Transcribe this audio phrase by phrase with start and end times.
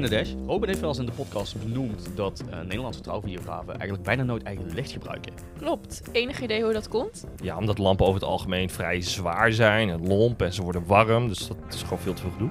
[0.00, 4.22] Nadesh, Robin heeft wel eens in de podcast benoemd dat eh, Nederlandse trouwvideografen eigenlijk bijna
[4.22, 5.32] nooit eigen licht gebruiken.
[5.58, 6.02] Klopt.
[6.12, 7.24] Enig idee hoe dat komt?
[7.42, 11.28] Ja, omdat lampen over het algemeen vrij zwaar zijn en lomp en ze worden warm.
[11.28, 12.50] Dus dat is gewoon veel te veel gedoe.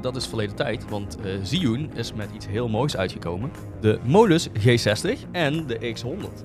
[0.00, 3.50] Dat is verleden tijd, want eh Zhiyun is met iets heel moois uitgekomen.
[3.80, 6.44] De Molus G60 en de X100.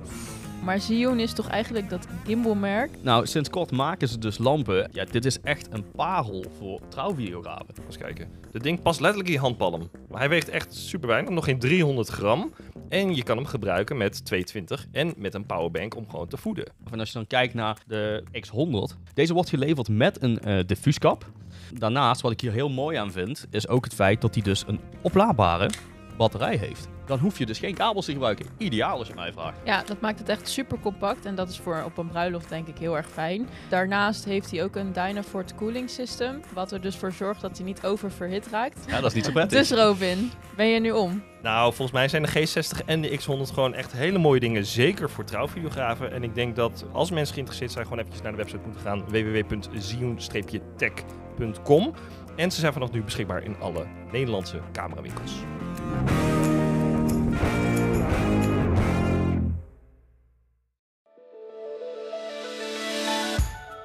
[0.65, 2.89] Maar Xeon is toch eigenlijk dat gimbalmerk?
[3.01, 4.89] Nou, sinds kort maken ze dus lampen.
[4.91, 7.75] Ja, dit is echt een parel voor trouwvideografen.
[7.85, 8.27] Eens kijken.
[8.51, 9.89] Dit ding past letterlijk in je handpalm.
[10.09, 12.53] Maar hij weegt echt super weinig, nog geen 300 gram.
[12.89, 16.65] En je kan hem gebruiken met 220 en met een powerbank om gewoon te voeden.
[16.91, 21.31] En als je dan kijkt naar de X100, deze wordt geleverd met een eh diffuuskap.
[21.73, 24.63] Daarnaast, wat ik hier heel mooi aan vind, is ook het feit dat hij dus
[24.67, 25.69] een oplaadbare
[26.17, 26.87] batterij heeft.
[27.05, 28.45] Dan hoef je dus geen kabels te gebruiken.
[28.57, 29.57] Ideaal als je mij vraagt.
[29.63, 32.67] Ja, dat maakt het echt super compact en dat is voor op een bruiloft denk
[32.67, 33.47] ik heel erg fijn.
[33.69, 37.65] Daarnaast heeft hij ook een Dynafort cooling system, wat er dus voor zorgt dat hij
[37.65, 38.79] niet oververhit raakt.
[38.87, 39.59] Ja, dat is niet zo prettig.
[39.59, 41.23] Dus Robin, ben je nu om?
[41.41, 43.23] Nou, volgens mij zijn de G60 en de X100
[43.53, 44.65] gewoon echt hele mooie dingen.
[44.65, 46.11] Zeker voor trouwvideografen.
[46.11, 49.03] En ik denk dat als mensen geïnteresseerd zijn, gewoon eventjes naar de website moeten gaan.
[49.07, 51.93] www.zion-tech.com
[52.35, 55.31] En ze zijn vanaf nu beschikbaar in alle Nederlandse camerawinkels.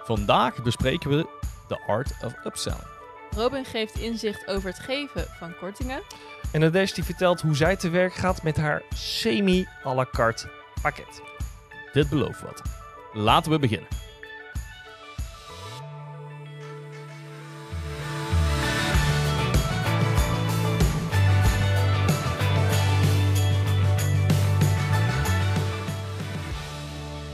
[0.04, 1.26] Vandaag bespreken we
[1.68, 2.98] The Art of Upselling.
[3.36, 6.02] Robin geeft inzicht over het geven van kortingen.
[6.52, 10.50] En Nadesh die vertelt hoe zij te werk gaat met haar semi à la carte
[10.82, 11.22] pakket.
[11.92, 12.62] Dit belooft wat.
[13.12, 13.88] Laten we beginnen.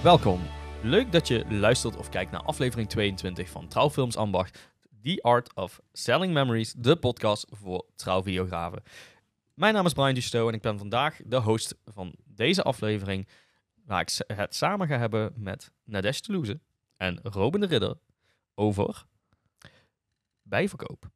[0.06, 0.40] Welkom.
[0.82, 4.72] Leuk dat je luistert of kijkt naar aflevering 22 van Trouwfilms Ambacht.
[5.02, 8.82] The Art of Selling Memories, de podcast voor trouwvideografen.
[9.54, 13.28] Mijn naam is Brian Dusto en ik ben vandaag de host van deze aflevering
[13.84, 16.60] waar ik het samen ga hebben met Nadesh Toulouse
[16.96, 17.94] en Robin de Ridder
[18.54, 19.04] over
[20.42, 21.10] bijverkoop.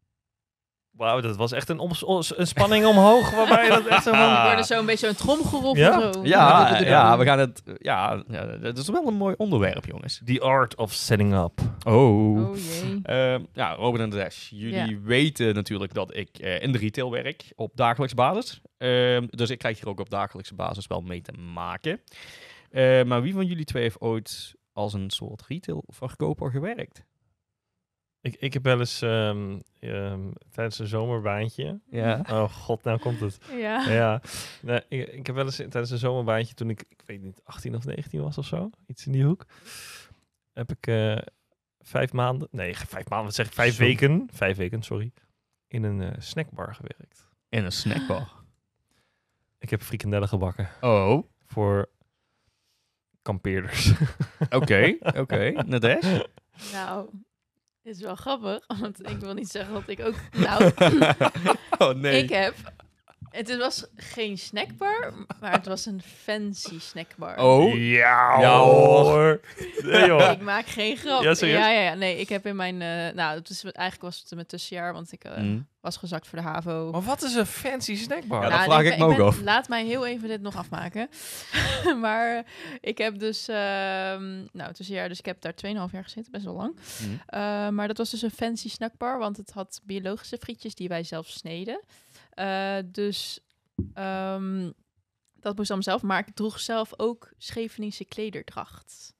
[1.01, 1.81] Wauw, dat was echt een,
[2.37, 3.31] een spanning omhoog.
[3.31, 4.43] Waarbij dat echt zo We van...
[4.47, 5.77] worden zo een beetje een tromgeroffel.
[5.77, 6.13] Ja?
[6.13, 6.21] Zo.
[6.23, 7.63] Ja, ja, we gaan het.
[7.79, 10.21] Ja, ja, het is wel een mooi onderwerp, jongens.
[10.25, 11.61] The art of setting up.
[11.87, 12.49] Oh.
[12.49, 13.01] Oh jee.
[13.03, 17.53] Ehm, ja, Robin en Nadesh, jullie weten natuurlijk dat ik eh, in de retail werk
[17.57, 18.61] op dagelijkse basis.
[18.79, 22.01] Ehm, dus ik krijg hier ook op dagelijkse basis wel mee te maken.
[22.71, 27.05] Eh, maar wie van jullie twee heeft ooit als een soort retailverkoper gewerkt?
[28.23, 31.81] Ik, ik heb wel eens ehm, ehm, tijdens een zomerbaantje...
[31.91, 32.25] Ja.
[32.29, 33.39] Oh god, nou komt het.
[33.57, 33.91] Ja.
[33.91, 34.21] Ja,
[34.63, 37.75] nee, ik, ik heb wel eens tijdens een zomerbaantje toen ik, ik weet niet, 18
[37.75, 39.47] of 19 was of zo, iets in die hoek,
[40.53, 41.19] heb ik eh,
[41.81, 43.83] vijf maanden, nee, vijf maanden, wat zeg ik, vijf Zo.
[43.83, 45.13] weken, vijf weken, sorry,
[45.69, 47.29] in een eh, snackbar gewerkt.
[47.49, 48.33] In een snackbar.
[49.59, 51.89] Ik heb frikandellen gebakken Oh, voor
[53.23, 53.93] kampeerders.
[54.51, 55.51] oké, oké.
[55.67, 56.21] Nadesh?
[56.73, 57.09] Nou,
[57.91, 60.15] het is wel grappig, want ik wil niet zeggen dat ik ook...
[60.47, 60.73] Nou,
[61.79, 62.19] oh nee.
[62.23, 62.55] ik heb...
[63.31, 67.39] Het was geen snackbar, maar het was een fancy snackbar.
[67.39, 69.41] Oh, ja, Ja, hoor.
[69.83, 70.31] Nee, joh.
[70.31, 71.23] Ik maak geen grap.
[71.23, 71.59] Ja, serieus?
[71.59, 71.95] ja, ja, ja.
[71.95, 72.83] Nee, ik heb in mijn...
[72.83, 75.67] eh, nou, het is, eigenlijk was het mijn tussenjaar, want ik eh, Mm.
[75.81, 76.91] was gezakt voor de HAVO.
[76.93, 78.43] Maar wat is een fancy snackbar?
[78.43, 79.41] Ja, dat Nou, vraag nee, ik me ook af.
[79.43, 81.09] Laat mij heel even dit nog afmaken.
[82.01, 82.45] maar
[82.81, 86.55] ik heb dus, ehm nou, tussenjaar, dus ik heb daar 2,5 jaar gezeten, best wel
[86.55, 86.77] lang.
[87.03, 87.13] Mm.
[87.13, 91.05] Uh, maar dat was dus een fancy snackbar, want het had biologische frietjes die wij
[91.05, 91.81] zelf sneden.
[92.39, 93.41] Uh, dus
[93.95, 94.71] ehm,
[95.35, 99.15] dat moest allemaal zelf, maar ik droeg zelf ook Scheveningse klederdracht.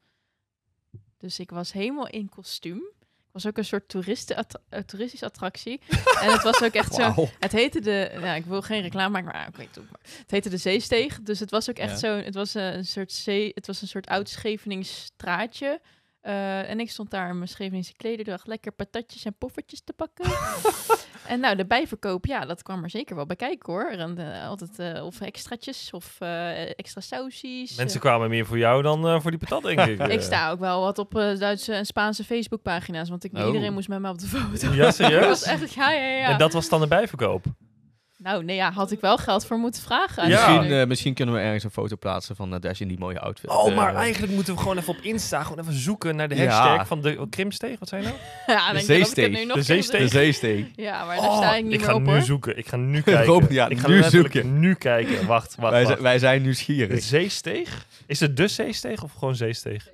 [1.19, 2.83] Dus ik was helemaal in kostuum.
[3.01, 5.81] Ik was ook een soort toeristen uh, toeristische attractie.
[6.21, 7.29] en het was ook echt zo...
[7.39, 8.11] Het heette de...
[8.21, 10.01] Nou, ik wil geen reclame maken, maar ah, oké, doe maar.
[10.03, 11.21] Het heette de Zeesteeg.
[11.23, 11.97] Dus het was ook echt Ja.
[11.97, 12.25] zo...
[12.25, 13.51] Het was eh, een soort zee...
[13.55, 15.11] Het was een soort oud Schevenings
[16.21, 20.25] Eh, en ik stond daar in mijn Scheveningse klederdracht lekker patatjes en poffertjes te pakken.
[21.33, 23.91] en nou, de bijverkoop, ja, dat kwam er zeker wel bij kijken hoor.
[23.91, 26.21] En eh, altijd eh, of extraatjes of
[26.77, 27.77] extra sausies.
[27.77, 30.07] Mensen kwamen meer voor jou dan voor die patat, denk ik.
[30.21, 33.47] Ik sta ook wel wat op Duitse en Spaanse Facebookpagina's, want ik, Oh.
[33.47, 34.73] iedereen moest met me op de foto.
[34.73, 35.27] Ja, dat serieus?
[35.27, 36.29] was echt, ja, ja, ja.
[36.29, 37.45] En dat was dan de bijverkoop?
[38.23, 40.29] Nou, nee, ja, had ik wel geld voor moeten vragen.
[40.29, 40.49] Ja.
[40.51, 43.51] Misschien, eh, misschien kunnen we ergens een foto plaatsen van Nadesh in die mooie outfit.
[43.51, 46.35] Oh, maar Eh, eigenlijk moeten we gewoon even op Insta gewoon even zoeken naar de
[46.35, 46.47] Ja.
[46.47, 47.79] hashtag van de Krimsteeg.
[47.79, 48.15] Wat zijn nou?
[48.47, 49.31] ja, de denk je dat ik het zeesteeg.
[49.39, 50.01] nu nog De zeesteeg.
[50.01, 50.67] De zeesteeg.
[50.77, 52.23] Ja, maar daar sta ik niet ik meer ga op nu hoor.
[52.23, 52.59] zoeken.
[52.59, 53.47] Ik ga nu kijken.
[53.49, 54.59] Ja, ik ga nu zoeken.
[54.59, 55.27] nu kijken.
[55.27, 56.01] Wacht, wacht, Wij, wacht.
[56.01, 57.03] wij zijn De nieuwsgierig.
[57.03, 57.87] zeesteeg?
[58.07, 59.89] Is het de zeesteeg of gewoon zeesteeg?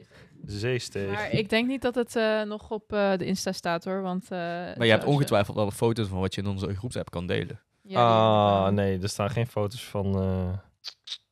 [0.47, 1.11] Zeesteeg.
[1.13, 4.23] Maar ik denk niet dat het eh, nog op eh, de Insta staat hoor, want...
[4.25, 7.61] eh, Maar je hebt ongetwijfeld wel foto's van wat je in onze groepsapp kan delen.
[7.95, 10.07] Ah, nee, er staan geen foto's van.
[10.23, 10.59] eh,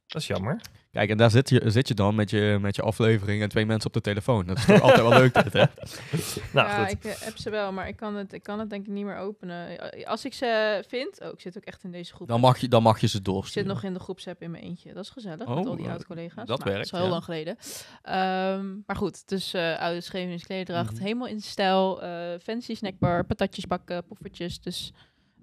[0.07, 0.61] Dat is jammer.
[0.91, 3.67] Kijk, en daar zit je, zit je dan met je, met je aflevering en twee
[3.67, 4.47] mensen op de telefoon.
[4.47, 5.65] Dat is toch altijd wel leuk dit, hè?
[6.53, 6.91] Nou, ja, goed.
[6.93, 9.05] ik eh, heb ze wel, maar ik kan, het, ik kan het denk ik niet
[9.05, 9.79] meer openen.
[10.07, 11.21] Als ik ze vind...
[11.21, 12.29] Oh, ik zit ook echt in deze groep.
[12.29, 13.69] Dan mag je, dan mag je ze Ik zit doorsturen.
[13.69, 14.93] nog in de groepsapp in mijn eentje.
[14.93, 16.47] Dat is gezellig, met Oh, al die eh, oud-collega's.
[16.47, 17.13] dat Maar werkt, is al heel ja.
[17.13, 17.57] lang geleden.
[18.03, 20.93] Ehm, maar goed, dus eh oude scheveningsklederdracht.
[20.95, 21.03] Mhm.
[21.03, 22.03] Helemaal in stijl.
[22.03, 24.61] eh, fancy snackbar, patatjes bakken, poffertjes.
[24.61, 24.93] Dus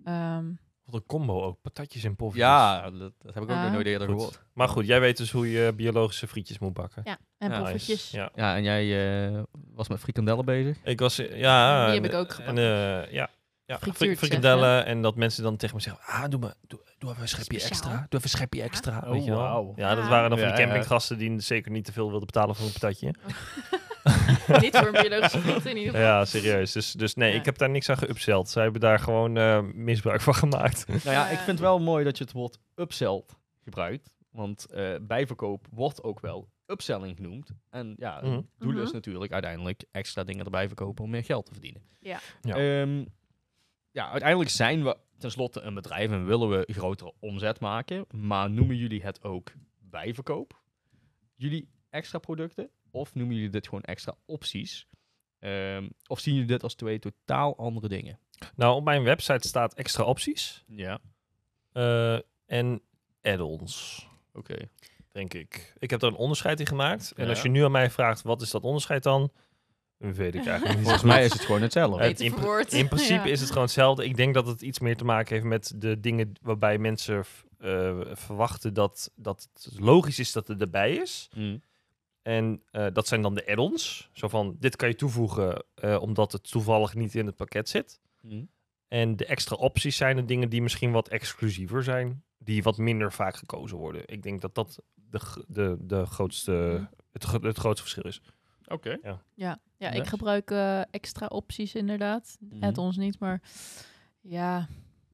[0.04, 0.46] ehm,
[0.92, 1.62] Wat een combo ook.
[1.62, 2.50] Patatjes en poffertjes.
[2.52, 4.16] Ja, dat, dat heb ik ook nog nooit eerder Goed.
[4.18, 4.42] gehoord.
[4.54, 7.02] Maar goed, jij weet dus hoe je biologische frietjes moet bakken.
[7.06, 8.12] ja, en Ja, poffertjes.
[8.12, 8.30] Ja.
[8.36, 9.42] Ja, en jij eh,
[9.74, 10.78] was met frikandellen bezig?
[10.84, 11.86] Ik was, eh, ja.
[11.86, 12.64] Die heb en- ik ook En, gebakken.
[13.08, 13.30] eh, ja.
[13.66, 17.10] Ja, fri- frikandellen en dat mensen dan tegen me zeggen, ah, doe, maar, doe, doe
[17.10, 17.70] even een schepje Speciaal.
[17.70, 17.92] extra.
[17.96, 19.02] Doe even een schepje extra.
[19.06, 19.40] Oh, weet je wel.
[19.40, 19.74] wauw.
[19.76, 20.10] Ja, dat Ja.
[20.10, 20.70] waren dan van Ja, die ja.
[20.72, 23.14] campinggasten die zeker niet te veel wilden betalen voor een patatje.
[24.62, 26.08] niet voor een biologische vriend in ieder geval.
[26.08, 26.72] Ja, serieus.
[26.72, 27.40] Dus, dus nee, Ja.
[27.40, 28.50] ik heb daar niks aan geupseld.
[28.50, 30.88] Zij hebben daar gewoon eh, misbruik van gemaakt.
[30.88, 33.24] Nou ja, ik vind het wel mooi dat je het woord upsell
[33.64, 34.14] gebruikt.
[34.32, 37.52] Want eh, bijverkoop wordt ook wel upselling genoemd.
[37.70, 38.32] En ja, Mhm.
[38.36, 38.94] het doel is Mhm.
[38.94, 41.82] natuurlijk uiteindelijk extra dingen erbij verkopen om meer geld te verdienen.
[42.00, 42.20] Ja.
[42.42, 42.56] Ja.
[42.56, 43.06] Ehm,
[43.92, 48.06] ja, uiteindelijk zijn we tenslotte een bedrijf en willen we grotere omzet maken.
[48.16, 50.62] Maar noemen jullie het ook bijverkoop?
[51.36, 52.70] Jullie extra producten?
[52.92, 54.88] Of noemen jullie dit gewoon extra opties?
[55.40, 58.20] Ehm, of zien jullie dit als twee totaal andere dingen?
[58.56, 61.00] Nou, op mijn website staat extra opties Ja,
[61.72, 62.82] eh, en
[63.22, 64.56] add-ons, oké.
[65.12, 65.74] denk ik.
[65.78, 67.14] Ik heb er een onderscheid in gemaakt.
[67.16, 69.32] En als je nu aan mij vraagt, wat is dat onderscheid dan?
[69.98, 70.84] Weet ik eigenlijk niet.
[70.84, 72.04] Volgens mij is het gewoon hetzelfde.
[72.04, 73.32] Het- in, principe Ja.
[73.32, 74.06] is het gewoon hetzelfde.
[74.06, 77.24] Ik denk dat het iets meer te maken heeft met de dingen waarbij mensen
[77.58, 81.30] eh, verwachten dat, dat het logisch is dat het erbij is.
[81.36, 81.62] Mm.
[82.22, 84.10] En eh, dat zijn dan de add-ons.
[84.14, 88.00] Zo van, dit kan je toevoegen eh, omdat het toevallig niet in het pakket zit.
[88.22, 88.50] Mm.
[88.88, 92.24] En de extra opties zijn de dingen die misschien wat exclusiever zijn.
[92.38, 94.02] Die wat minder vaak gekozen worden.
[94.06, 96.86] Ik denk dat dat de, de, de grootste, Mhm.
[97.12, 98.22] het, gro- het grootste verschil is.
[98.68, 98.98] Oké.
[99.04, 99.96] Ja, ja Yes.
[99.96, 102.38] ik gebruik eh, extra opties inderdaad.
[102.40, 102.64] Mhm.
[102.64, 103.42] Het ons niet, maar
[104.22, 104.68] ja.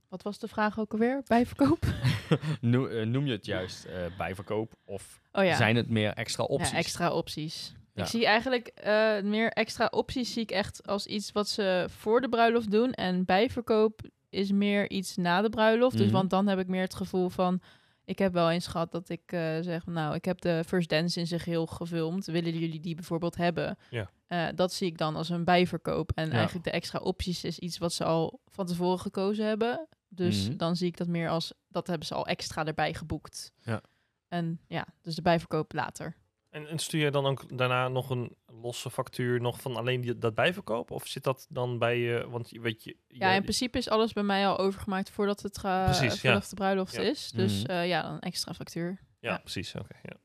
[0.10, 1.22] Wat was de vraag ook alweer?
[1.28, 1.86] Bijverkoop?
[2.62, 5.56] Noem, eh, noem je het juist eh, bijverkoop of Oh ja.
[5.56, 6.72] zijn het meer extra opties?
[6.72, 7.74] Ja, extra opties.
[7.94, 8.04] Ja.
[8.04, 12.22] Ik zie eigenlijk eh, meer extra opties zie ik echt als iets wat ze voor
[12.22, 12.92] de bruiloft doen.
[12.92, 15.98] En bijverkoop is meer iets na de bruiloft.
[15.98, 16.16] Dus Mhm.
[16.16, 17.62] want dan heb ik meer het gevoel van...
[18.06, 19.22] Ik heb wel eens gehad dat ik
[19.62, 19.86] zeg...
[19.86, 22.26] Nou, ik heb de First Dance in zijn geheel gefilmd.
[22.26, 23.78] Willen jullie die bijvoorbeeld hebben?
[23.90, 24.52] Ja.
[24.52, 26.12] Dat zie ik dan als een bijverkoop.
[26.16, 29.88] En eigenlijk de extra opties is iets wat ze al van tevoren gekozen hebben.
[30.08, 30.58] Dus Mhm.
[30.58, 31.54] dan zie ik dat meer als...
[31.68, 33.52] Dat hebben ze al extra erbij geboekt.
[33.62, 33.82] Ja.
[34.28, 36.16] En ja, dus de bijverkoop later.
[36.50, 40.18] En, en stuur je dan ook daarna nog een losse factuur nog van alleen die,
[40.18, 40.92] dat bijverkoop?
[40.92, 42.96] Of zit dat dan bij je, want je weet je...
[43.08, 46.44] Ja, jij- in principe is alles bij mij al overgemaakt voordat het ga, Precies, voordat
[46.44, 46.50] ja.
[46.50, 47.02] de bruiloft Ja.
[47.02, 47.32] is.
[47.32, 47.72] Dus Mhm.
[47.72, 49.00] eh, ja, een extra factuur.
[49.20, 49.38] ja, ja.
[49.38, 49.76] precies.
[49.76, 49.96] Oké.
[50.04, 50.16] ja.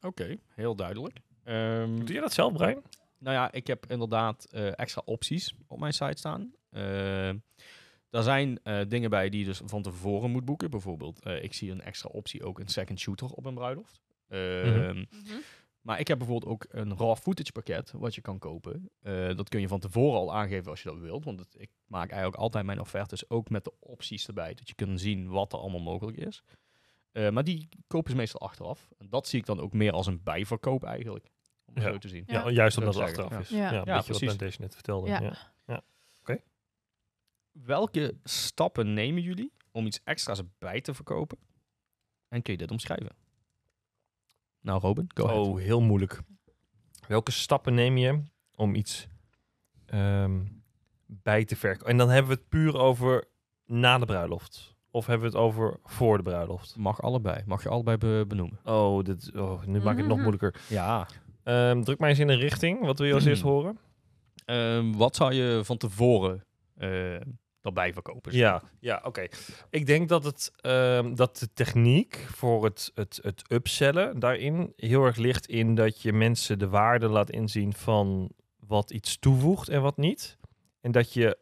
[0.00, 1.18] Oké, heel duidelijk.
[1.44, 2.82] Ehm, Doe je dat zelf, Brian?
[3.18, 6.52] nou ja, ik heb inderdaad eh, extra opties op mijn site staan.
[8.16, 10.70] Daar zijn eh, dingen bij die je dus van tevoren moet boeken.
[10.70, 14.00] Bijvoorbeeld, eh, ik zie een extra optie ook een second shooter op een bruiloft.
[14.28, 15.04] Ehm,
[15.80, 18.90] Maar ik heb bijvoorbeeld ook een raw footage pakket wat je kan kopen.
[19.02, 21.24] Eh, dat kun je van tevoren al aangeven als je dat wilt.
[21.24, 24.54] Want het, ik maak eigenlijk altijd mijn offertes ook met de opties erbij.
[24.54, 26.42] Dat je kunt zien wat er allemaal mogelijk is.
[27.12, 28.88] Eh, maar die kopen ze meestal achteraf.
[28.98, 31.30] En dat zie ik dan ook meer als een bijverkoop eigenlijk.
[31.64, 31.90] Om het Ja.
[31.92, 32.22] zo te zien.
[32.26, 32.50] Ja, Ja.
[32.50, 33.38] juist omdat het achteraf ja.
[33.38, 33.48] is.
[33.48, 33.56] Ja.
[33.56, 34.28] Ja, Ja, beetje wat precies.
[34.28, 35.08] net deze net vertelde.
[35.08, 35.36] Ja.
[37.64, 41.38] Welke stappen nemen jullie om iets extra's bij te verkopen?
[42.28, 43.16] En kun je dit omschrijven?
[44.60, 45.46] Nou, Robin, go ahead.
[45.46, 46.20] Oh, heel moeilijk.
[47.08, 48.22] Welke stappen neem je
[48.54, 49.08] om iets
[49.86, 50.44] ehm,
[51.06, 51.88] bij te verkopen?
[51.90, 53.24] En dan hebben we het puur over
[53.66, 54.74] na de bruiloft.
[54.90, 56.76] Of hebben we het over voor de bruiloft?
[56.76, 57.42] Mag allebei.
[57.46, 58.58] Mag je allebei be- benoemen.
[58.64, 60.26] Oh, dit, oh nu maak ik het nog Mhm.
[60.28, 60.60] moeilijker.
[60.68, 61.08] Ja.
[61.42, 62.80] Ehm, druk mij eens in een richting.
[62.84, 63.78] Wat wil je als eerst horen?
[64.44, 66.44] Ehm, wat zou je van tevoren
[67.74, 68.36] verkopen?
[68.36, 69.26] Ja, ja oké.
[69.70, 75.04] Ik denk dat, het, ehm, dat de techniek voor het, het, het upsellen daarin heel
[75.04, 78.30] erg ligt in dat je mensen de waarde laat inzien van
[78.66, 80.38] wat iets toevoegt en wat niet.
[80.80, 81.38] En dat je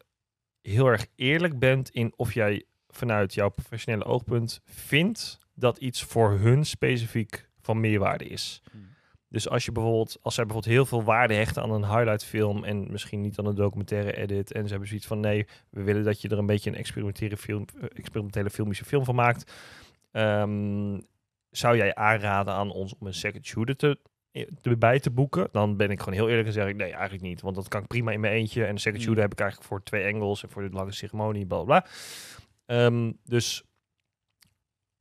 [0.60, 6.30] heel erg eerlijk bent in of jij vanuit jouw professionele oogpunt vindt dat iets voor
[6.38, 8.62] hun specifiek van meerwaarde is.
[8.70, 8.93] Hmm.
[9.34, 12.64] Dus als je bijvoorbeeld, als zij bijvoorbeeld heel veel waarde hechten aan een highlight film
[12.64, 16.04] en misschien niet aan een documentaire edit en ze hebben zoiets van nee, we willen
[16.04, 19.52] dat je er een beetje een experimentele, film, eh, experimentele filmische film van maakt,
[20.10, 21.00] ehm,
[21.50, 23.98] zou jij aanraden aan ons om een second shooter te,
[24.30, 25.48] eh, erbij te boeken?
[25.52, 27.80] Dan ben ik gewoon heel eerlijk en zeg ik nee, eigenlijk niet, want dat kan
[27.80, 29.06] ik prima in mijn eentje en een second Mm.
[29.06, 31.80] shooter heb ik eigenlijk voor twee angles en voor de lange ceremonie, bla bla.
[31.80, 31.90] bla.
[32.66, 33.64] Ehm, dus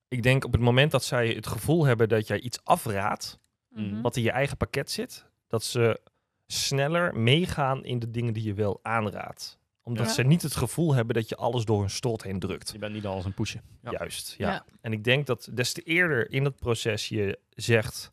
[0.08, 3.42] ik denk op het moment dat zij het gevoel hebben dat jij iets afraadt,
[3.74, 4.02] Mhm.
[4.02, 6.00] wat in je eigen pakket zit, dat ze
[6.46, 9.60] sneller meegaan in de dingen die je wel aanraadt.
[9.82, 10.12] Omdat Ja.
[10.12, 12.72] ze niet het gevoel hebben dat je alles door hun strot heen drukt.
[12.72, 13.62] Je bent niet alles een pushen.
[13.82, 13.92] Ja.
[13.92, 14.50] Juist, ja.
[14.52, 14.66] Ja.
[14.82, 18.12] En ik denk dat des te eerder in het proces je zegt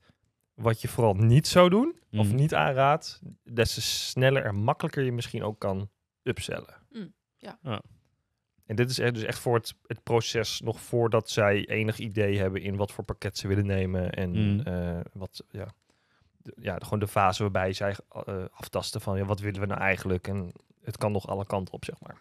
[0.54, 2.34] wat je vooral niet zou doen, of Mhm.
[2.34, 5.90] niet aanraadt, des te sneller en makkelijker je misschien ook kan
[6.22, 6.74] upsellen.
[6.90, 7.58] Mm, ja.
[8.70, 8.76] Ja.
[8.76, 12.38] En dit is echt, dus echt voor het, het proces nog voordat zij enig idee
[12.38, 14.66] hebben in wat voor pakket ze willen nemen en Mhm.
[14.66, 15.66] eh, wat, ja,
[16.36, 17.96] de, ja, gewoon de fase waarbij zij
[18.26, 21.74] eh, aftasten van ja, wat willen we nou eigenlijk en het kan nog alle kanten
[21.74, 22.16] op, zeg maar.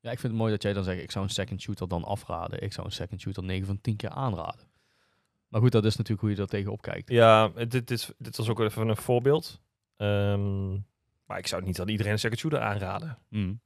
[0.00, 2.04] Ja, ik vind het mooi dat jij dan zegt, ik zou een second shooter dan
[2.04, 2.62] afraden.
[2.62, 4.66] Ik zou een second shooter 9 van 10 keer aanraden.
[5.48, 7.10] Maar goed, dat is natuurlijk hoe je er tegenop kijkt.
[7.10, 9.60] Ja, dit, is, dit was ook even een voorbeeld.
[9.96, 10.72] Ehm,
[11.26, 13.18] maar ik zou niet aan iedereen een second shooter aanraden.
[13.28, 13.60] Mm.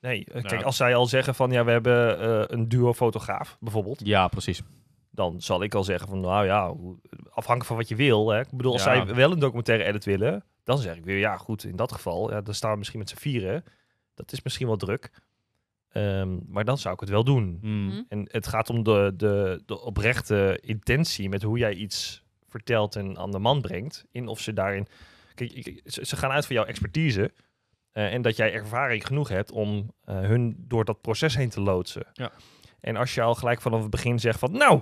[0.00, 0.66] Nee, eh, kijk, Ja.
[0.66, 4.62] als zij al zeggen van ja, we hebben eh, een duo fotograaf bijvoorbeeld, Ja, precies.
[5.10, 6.74] dan zal ik al zeggen van nou ja,
[7.28, 8.28] afhankelijk van wat je wil.
[8.30, 8.40] Hè.
[8.40, 9.04] Ik bedoel, als Ja.
[9.04, 12.30] zij wel een documentaire edit willen, dan zeg ik weer ja, goed, in dat geval,
[12.30, 13.64] ja, dan staan we misschien met z'n vieren.
[14.14, 15.10] Dat is misschien wel druk.
[15.90, 17.58] Ehm, maar dan zou ik het wel doen.
[17.62, 17.86] Mm.
[17.86, 18.02] Mhm.
[18.08, 23.18] En het gaat om de, de, de oprechte intentie met hoe jij iets vertelt en
[23.18, 24.04] aan de man brengt.
[24.10, 24.86] In of ze daarin.
[25.34, 27.32] Kijk, ze gaan uit van jouw expertise.
[27.92, 31.60] Eh, en dat jij ervaring genoeg hebt om eh, hun door dat proces heen te
[31.60, 32.06] loodsen.
[32.12, 32.30] Ja.
[32.80, 34.52] En als je al gelijk vanaf het begin zegt van.
[34.52, 34.80] Nou,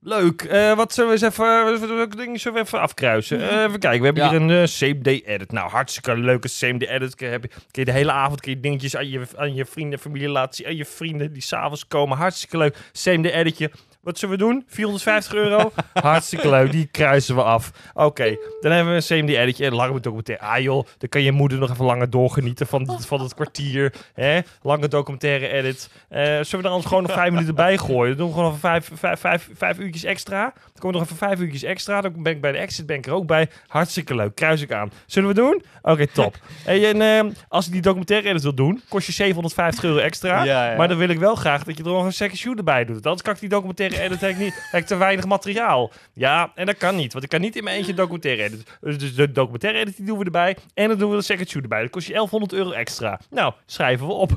[0.00, 0.42] leuk.
[0.42, 1.96] eh, wat zullen we eens even.
[1.96, 3.64] Welke dingen zullen we even afkruisen?
[3.64, 3.98] Even kijken.
[4.00, 4.30] We hebben Ja.
[4.30, 5.52] hier een same day edit.
[5.52, 7.14] Nou, hartstikke leuke same day edit.
[7.14, 10.28] Kun je, kun de hele avond kun je dingetjes aan je, aan je vrienden, familie
[10.28, 10.66] laten zien.
[10.66, 12.16] En je vrienden die s'avonds komen.
[12.16, 12.76] Hartstikke leuk.
[12.92, 13.70] Same day editje.
[14.02, 14.64] Wat zullen we doen?
[14.66, 15.72] 450 euro?
[15.92, 16.70] Hartstikke leuk.
[16.70, 17.70] Die kruisen we af.
[17.94, 19.64] Oké, dan hebben we een same day editje.
[19.64, 20.44] En lange documentaire.
[20.44, 23.94] Ah joh, dan kan je moeder nog even langer doorgenieten van, van het kwartier.
[24.14, 24.40] Hè?
[24.62, 25.90] Lange documentaire edit.
[26.08, 28.16] Eh, zullen we er anders gewoon nog vijf minuten bij gooien?
[28.16, 30.42] Dan doen we gewoon nog vijf, vijf, vijf, vijf uurtjes extra.
[30.42, 32.00] Dan komen we nog even vijf uurtjes extra.
[32.00, 33.48] Dan ben ik bij de exit ben ik er ook bij.
[33.66, 34.34] Hartstikke leuk.
[34.34, 34.92] Kruis ik aan.
[35.06, 35.62] Zullen we doen?
[35.82, 36.36] Oké, top.
[36.64, 40.44] Hey, en ehm, als ik die documentaire edit wil doen, kost je 750 euro extra.
[40.44, 40.76] Ja, ja.
[40.76, 43.04] Maar dan wil ik wel graag dat je er nog een second shooter bij doet.
[43.04, 44.26] Anders kan ik die documentaire editen.
[44.28, 45.90] Heb ik, niet, heb ik te weinig materiaal.
[46.12, 47.12] Ja, en dat kan niet.
[47.12, 48.64] Want ik kan niet in mijn eentje documentaire editen.
[48.80, 50.56] Dus dus de documentaire edit die doen we erbij.
[50.74, 51.80] En dan doen we de second shooter bij.
[51.82, 53.20] Dat kost je 1100 euro extra.
[53.30, 54.30] Nou, schrijven we op.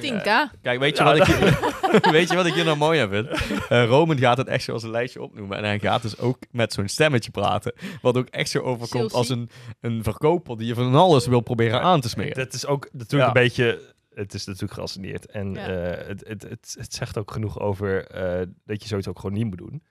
[0.00, 0.22] 10k.
[0.62, 3.08] Kijk, weet je, Ja, wat ik hier, weet je wat ik hier nou mooi aan
[3.08, 3.28] vind?
[3.68, 5.56] Eh, Roman gaat het echt zo als een lijstje opnoemen.
[5.58, 7.72] En hij gaat dus ook met zo'n stemmetje praten.
[8.02, 9.50] Wat ook echt zo overkomt als een,
[9.80, 12.34] een verkoper die je van alles wil proberen aan te smeren.
[12.36, 13.40] Dat is ook natuurlijk Ja.
[13.40, 13.94] een beetje...
[14.16, 15.26] Het is natuurlijk geassigneerd.
[15.26, 15.66] En Ja.
[15.68, 19.36] eh, het, het, het, het zegt ook genoeg over eh, dat je zoiets ook gewoon
[19.36, 19.82] niet moet doen.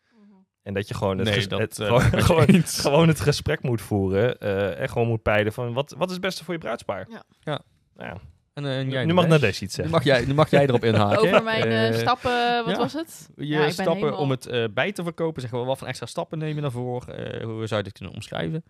[0.61, 3.81] En dat je gewoon het, Nee, ges- dat, het, eh, gewoon, gewoon, het gesprek moet
[3.81, 4.39] voeren.
[4.39, 7.05] eh, en gewoon moet peilen van wat, wat is het beste voor je bruidspaar.
[7.09, 7.23] Ja.
[7.39, 7.61] Ja.
[7.95, 8.21] Nou ja.
[8.53, 9.49] En, en jij nu mag Nadesh?
[9.61, 9.93] Iets Nu zeggen.
[9.93, 11.19] mag jij, nu mag jij erop inhaken.
[11.19, 12.77] Over mijn stappen, wat ja.
[12.77, 13.29] was het?
[13.35, 15.41] Je Ja, stappen helemaal- om het eh, bij te verkopen.
[15.41, 17.07] Zeg maar, wat voor extra stappen neem je daarvoor?
[17.07, 18.63] Eh, hoe zou je dit kunnen omschrijven?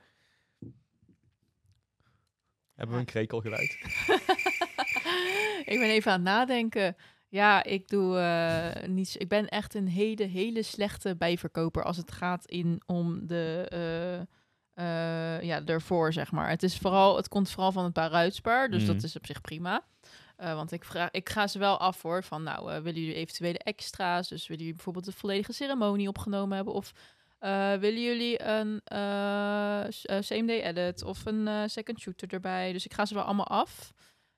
[2.75, 3.77] Hebben we een krekelgeluid?
[5.65, 6.95] ik ben even aan het nadenken.
[7.29, 9.17] Ja, ik doe eh, niets.
[9.17, 13.65] Ik ben echt een hele, hele slechte bijverkoper als het gaat in om de.
[14.73, 16.49] eh, ja, ervoor, zeg maar.
[16.49, 18.93] Het, is vooral, het komt vooral van het bruidspaar, dus Mhm.
[18.93, 19.83] dat is op zich prima.
[20.37, 24.27] Want ik, vraag, ik ga ze wel af hoor, van nou, willen jullie eventuele extra's?
[24.27, 26.73] Dus willen jullie bijvoorbeeld de volledige ceremonie opgenomen hebben?
[26.73, 26.91] Of
[27.79, 28.81] willen jullie een
[30.23, 32.71] same day edit of een second shooter erbij?
[32.71, 33.93] Dus ik ga ze wel allemaal af.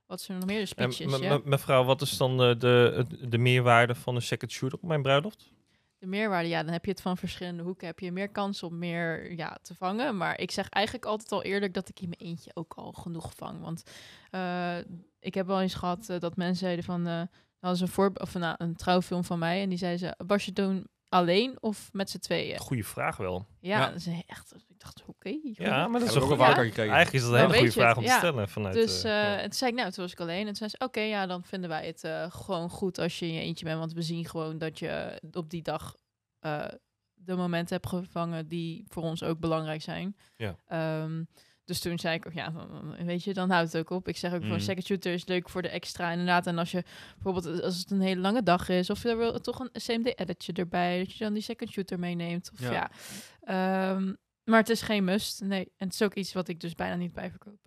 [0.08, 0.64] Wat zijn er nog meer?
[0.64, 1.40] De speeches, ja.
[1.44, 5.52] mevrouw, wat is dan de, de, de meerwaarde van een second shooter op mijn bruiloft?
[6.00, 7.88] De meerwaarde, ja, dan heb je het van verschillende hoeken.
[7.88, 10.18] Heb je meer kans om meer ja, te vangen.
[10.18, 13.34] Maar ik zeg eigenlijk altijd al eerlijk dat ik in mijn eentje ook al genoeg
[13.36, 13.62] vang.
[13.62, 13.84] Want
[14.30, 14.78] eh,
[15.20, 17.08] ik heb wel eens gehad eh, dat mensen zeiden van...
[17.08, 17.22] eh
[17.60, 19.62] dat was een, voor, of nou, een trouwfilm van mij.
[19.62, 22.58] En die zeiden ze, was je toen alleen of met z'n tweeën?
[22.58, 23.46] Goeie vraag wel.
[23.60, 23.88] Ja, Ja.
[23.88, 24.56] dat is echt...
[24.68, 25.38] Ik dacht, oké.
[25.54, 26.94] Ja, maar dat is een vaker gekregen.
[26.94, 28.50] Eigenlijk is dat een hele goede vraag het, om te stellen.
[28.50, 29.38] Vanuit, Dus ja.
[29.38, 30.40] en toen zei ik, nou, toen was ik alleen.
[30.40, 33.26] En toen zei ze, oké, ja, dan vinden wij het eh, gewoon goed als je
[33.26, 33.80] in je eentje bent.
[33.80, 35.96] Want we zien gewoon dat je op die dag
[36.40, 36.66] eh,
[37.14, 40.18] de momenten hebt gevangen die voor ons ook belangrijk zijn.
[40.36, 40.56] Ja.
[40.68, 41.24] Ehm,
[41.68, 42.54] dus toen zei ik, ook, ja,
[43.06, 44.08] weet je, dan houdt het ook op.
[44.08, 44.60] Ik zeg ook, voor Mm.
[44.60, 46.12] second shooter is leuk voor de extra.
[46.12, 46.84] Inderdaad, en als je
[47.14, 50.54] bijvoorbeeld, als het een hele lange dag is, of er wil toch een CMD editje
[50.54, 52.52] erbij, dat je dan die second shooter meeneemt.
[52.54, 52.72] Of Ja.
[52.72, 52.92] ja.
[53.42, 55.72] Ehm, maar het is geen must, nee.
[55.78, 57.60] En het is ook iets wat ik dus bijna niet bijverkoop.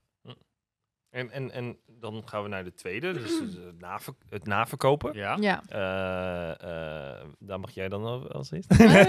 [1.11, 5.14] En, en, en dan gaan we naar de tweede, dus het, naver- het naverkopen.
[5.14, 5.37] Ja.
[5.40, 5.62] Ja.
[5.69, 6.50] Eh,
[7.21, 8.69] eh, daar mag jij dan al- als eerst.
[8.78, 9.04] Nou,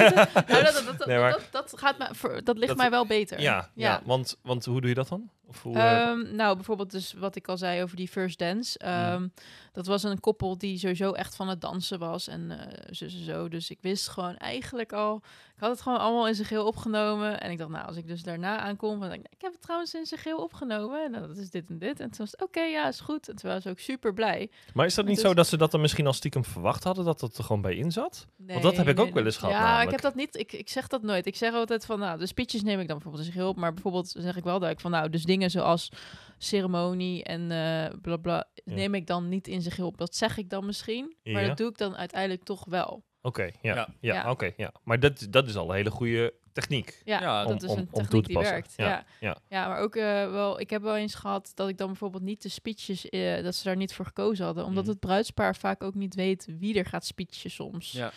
[0.63, 3.05] dat, dat, dat, Nee, maar- dat, dat gaat me, voor, dat ligt Dat- mij wel
[3.07, 3.39] beter.
[3.41, 3.89] Ja, ja.
[3.89, 4.01] ja.
[4.05, 5.29] want, want hoe doe je dat dan?
[5.51, 8.79] Of hoe, eh, Ehm, nou, bijvoorbeeld dus wat ik al zei over die first dance.
[8.79, 9.27] Ehm,
[9.73, 13.17] Dat was een koppel die sowieso echt van het dansen was en eh zo, zo,
[13.17, 13.47] zo.
[13.47, 15.21] Dus ik wist gewoon eigenlijk al...
[15.55, 17.41] Ik had het gewoon allemaal in zijn geheel opgenomen.
[17.41, 18.99] En ik dacht, nou, als ik dus daarna aankom...
[18.99, 21.03] Dan denk ik, ik heb het trouwens in zijn geheel opgenomen.
[21.03, 21.99] En dat is dit en dit.
[21.99, 23.29] En toen was het, oké, ja, is goed.
[23.29, 24.49] En toen was ze ook super blij.
[24.73, 27.05] maar is dat niet dus- zo dat ze dat dan misschien al stiekem verwacht hadden,
[27.05, 28.27] dat het er gewoon bij in zat?
[28.37, 29.85] Want dat heb ik ook wel eens gehad Ja, namelijk.
[29.85, 30.35] ik heb dat niet.
[30.35, 31.25] Ik, ik zeg dat nooit.
[31.25, 33.57] Ik zeg altijd van, nou, de speeches neem ik dan bijvoorbeeld in zijn geheel op.
[33.57, 35.91] Maar bijvoorbeeld zeg ik wel dat ik van, nou, dus dingen zoals
[36.37, 38.73] ceremonie en eh bla bla, Ja.
[38.73, 39.97] neem ik dan niet in zich op.
[39.97, 41.47] Dat zeg ik dan misschien, maar Ja.
[41.47, 43.03] dat doe ik dan uiteindelijk toch wel.
[43.21, 43.51] Oké, ja.
[43.61, 43.87] Ja.
[43.99, 44.31] Ja, Ja.
[44.31, 44.71] oké, ja.
[44.83, 47.01] Maar dat, dat is al een hele goede techniek.
[47.05, 48.53] Ja, Ja, dat om- is om- een om toe techniek te die passen.
[48.53, 48.73] werkt.
[48.77, 49.37] Ja, Ja, ja.
[49.49, 49.67] ja.
[49.67, 52.49] maar ook eh, wel, ik heb wel eens gehad dat ik dan bijvoorbeeld niet de
[52.49, 54.91] speeches, eh, dat ze daar niet voor gekozen hadden, omdat Mhm.
[54.91, 57.91] het bruidspaar vaak ook niet weet wie er gaat speechen soms.
[57.91, 58.11] Ja.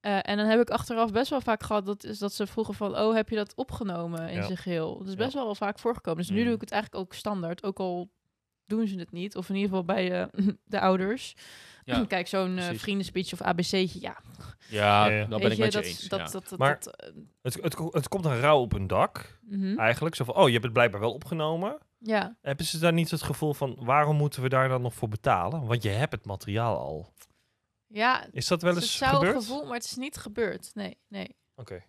[0.00, 2.74] Eh, en dan heb ik achteraf best wel vaak gehad dat, is dat ze vroegen
[2.74, 4.42] van, oh, heb je dat opgenomen in Ja.
[4.44, 4.98] zijn geheel?
[4.98, 5.18] Dat is Ja.
[5.18, 6.20] best wel vaak voorgekomen.
[6.20, 6.44] Dus nu Mm.
[6.44, 8.10] doe ik het eigenlijk ook standaard, ook al
[8.66, 9.36] doen ze het niet.
[9.36, 10.26] Of in ieder geval bij eh,
[10.64, 11.34] de ouders.
[11.84, 12.80] Ja, Kijk, zo'n precies.
[12.80, 14.16] vriendenspeech of ABC'tje, ja.
[14.68, 16.08] Ja, Ja, ben ik met je dat, eens.
[16.08, 16.24] dat, ja.
[16.24, 16.78] dat, dat, Maar-
[17.42, 19.78] Het, het, het komt een rouw op een dak, mhm.
[19.78, 20.14] eigenlijk.
[20.14, 21.78] Zo van, oh, je hebt het blijkbaar wel opgenomen.
[21.98, 25.08] Ja, Hebben ze daar niet het gevoel van, waarom moeten we daar dan nog voor
[25.08, 25.66] betalen?
[25.66, 27.12] Want je hebt het materiaal al.
[27.92, 29.34] Ja Is dat wel het eens zou gebeurd?
[29.34, 30.70] een gevoel, maar het is niet gebeurd.
[30.74, 31.36] Nee, nee.
[31.56, 31.82] Oké.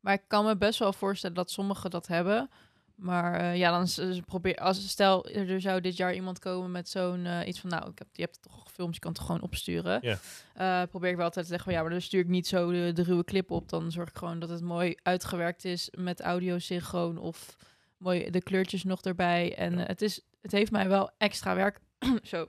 [0.00, 2.50] Maar ik kan me best wel voorstellen dat sommigen dat hebben.
[2.94, 3.88] Maar eh, ja, dan
[4.24, 7.90] probeer als stel er zou dit jaar iemand komen met zo'n eh, iets van nou,
[7.90, 9.98] ik heb je hebt het toch gefilmd, je kan het gewoon opsturen.
[10.02, 10.18] Ja.
[10.54, 12.70] Eh, probeer ik wel altijd te zeggen van ja, maar dan stuur ik niet zo
[12.72, 13.68] de, de ruwe clip op.
[13.68, 17.56] Dan zorg ik gewoon dat het mooi uitgewerkt is met audio synchroon of
[17.96, 19.56] mooi de kleurtjes nog erbij.
[19.56, 19.84] En Ja.
[19.84, 21.80] het is het heeft mij wel extra werk
[22.22, 22.46] zo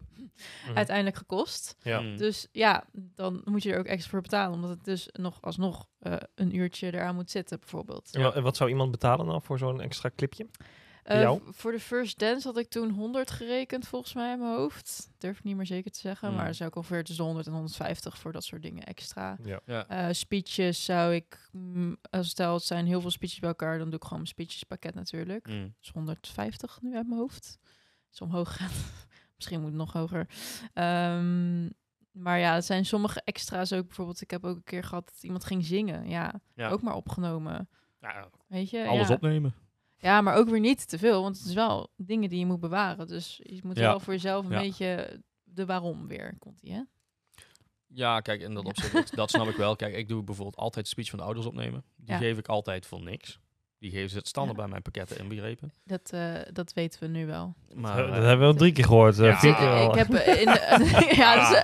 [0.65, 0.75] Mhm.
[0.77, 1.75] uiteindelijk gekost.
[1.81, 1.99] Ja.
[2.01, 2.17] Mm.
[2.17, 5.87] Dus ja, dan moet je er ook extra voor betalen, omdat het dus nog alsnog
[5.99, 8.09] eh, een uurtje eraan moet zitten, bijvoorbeeld.
[8.15, 10.47] En wa- en wat zou iemand betalen dan voor zo'n extra clipje?
[11.03, 15.09] Eh, voor de first dance had ik toen 100 gerekend, volgens mij in mijn hoofd.
[15.17, 16.37] Durf ik niet meer zeker te zeggen, Hmm.
[16.37, 19.37] maar zou ik ongeveer tussen de 100 en 150 voor dat soort dingen extra.
[19.43, 19.59] Ja.
[19.65, 19.87] Ja.
[19.87, 23.85] Eh, speeches zou ik, mm, als stel het zijn heel veel speeches bij elkaar, dan
[23.89, 25.47] doe ik gewoon mijn speeches pakket natuurlijk.
[25.47, 25.75] Mm.
[25.81, 27.57] is 150 nu uit mijn hoofd.
[28.11, 28.71] Is omhoog gegaan.
[29.37, 30.27] Misschien moet het nog hoger.
[30.73, 31.63] Ehm,
[32.11, 33.85] maar ja, het zijn sommige extra's ook.
[33.85, 36.09] Bijvoorbeeld, ik heb ook een keer gehad dat iemand ging zingen.
[36.09, 36.69] Ja, Ja.
[36.69, 37.69] ook maar opgenomen.
[38.01, 38.87] Ja, Weet je?
[38.87, 39.13] alles ja.
[39.13, 39.55] opnemen.
[39.97, 41.21] Ja, maar ook weer niet te veel.
[41.21, 43.07] Want het is wel dingen die je moet bewaren.
[43.07, 43.81] Dus je moet Ja.
[43.81, 44.59] wel voor jezelf een Ja.
[44.59, 46.35] beetje de waarom weer.
[46.39, 46.81] Komt die, hè?
[47.87, 49.75] Ja, kijk, in dat opzicht, dat, dat snap ik wel.
[49.75, 51.83] Kijk, ik doe bijvoorbeeld altijd de speech van de ouders opnemen.
[51.95, 52.17] Die Ja.
[52.17, 53.39] geef ik altijd voor niks.
[53.79, 54.63] Die geven ze het standaard Ja.
[54.63, 55.71] bij mijn pakketten inbegrepen.
[55.83, 56.21] Dat, eh,
[56.53, 57.53] dat weten we nu wel.
[57.73, 59.19] Maar, dat eh, hebben we al drie keer gehoord.
[59.19, 59.35] eh, Ja.
[59.35, 59.89] keer al.
[59.89, 61.59] ik heb in de, ja, dus,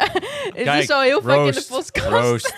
[0.53, 2.07] het Kijk, is al heel vaak in de podcast.
[2.07, 2.55] roast.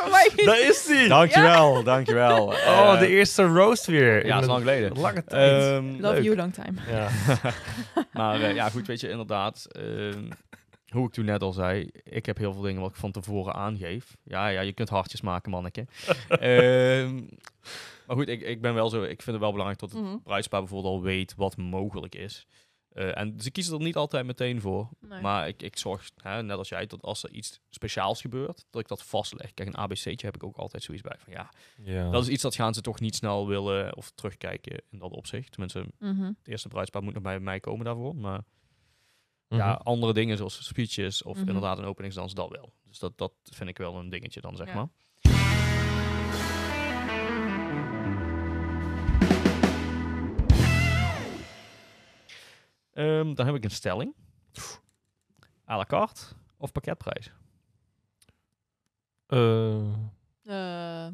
[0.44, 1.08] Daar is die!
[1.08, 2.46] dankjewel, dankjewel.
[2.68, 4.26] Oh, de eerste roast weer.
[4.26, 4.98] Ja, dat is een lang geleden.
[4.98, 5.62] Lange tijd.
[5.62, 6.22] Ehm, Love leuk.
[6.24, 6.80] you long time.
[6.90, 7.08] ja.
[8.12, 9.66] maar ja, goed, weet je, inderdaad.
[10.88, 13.54] Hoe ik toen net al zei, ik heb heel veel dingen wat ik van tevoren
[13.54, 14.16] aangeef.
[14.22, 15.86] Ja, ja, je kunt hartjes maken, manneke.
[16.28, 17.14] Ehm,
[18.06, 20.18] maar goed, ik, ik ben wel zo, ik vind het wel belangrijk dat het Mhm.
[20.22, 22.46] bruidspaar bijvoorbeeld al weet wat mogelijk is.
[22.88, 24.88] Eh, en ze kiezen er niet altijd meteen voor.
[25.00, 25.20] Nee.
[25.20, 28.80] Maar ik, ik zorg, hè, net als jij, dat als er iets speciaals gebeurt, dat
[28.82, 29.54] ik dat vastleg.
[29.54, 31.16] Kijk, een ABC'tje heb ik ook altijd zoiets bij.
[31.18, 31.50] Van ja,
[31.82, 32.10] ja.
[32.10, 35.50] dat is iets dat gaan ze toch niet snel willen of terugkijken in dat opzicht.
[35.50, 36.22] Tenminste, Mhm.
[36.22, 38.16] het eerste bruidspaar moet nog bij mij komen daarvoor.
[38.16, 38.40] Maar
[39.48, 39.60] Mhm.
[39.60, 41.46] ja, andere dingen zoals speeches of Mhm.
[41.46, 42.72] inderdaad een openingsdans, dat wel.
[42.84, 44.74] Dus dat, dat vind ik wel een dingetje dan, zeg Ja.
[44.74, 44.88] maar.
[52.92, 54.14] Ehm, dan heb ik een stelling.
[55.70, 56.20] À la carte
[56.56, 57.32] of pakketprijs?
[59.26, 59.92] Eh,
[60.44, 61.08] Eh,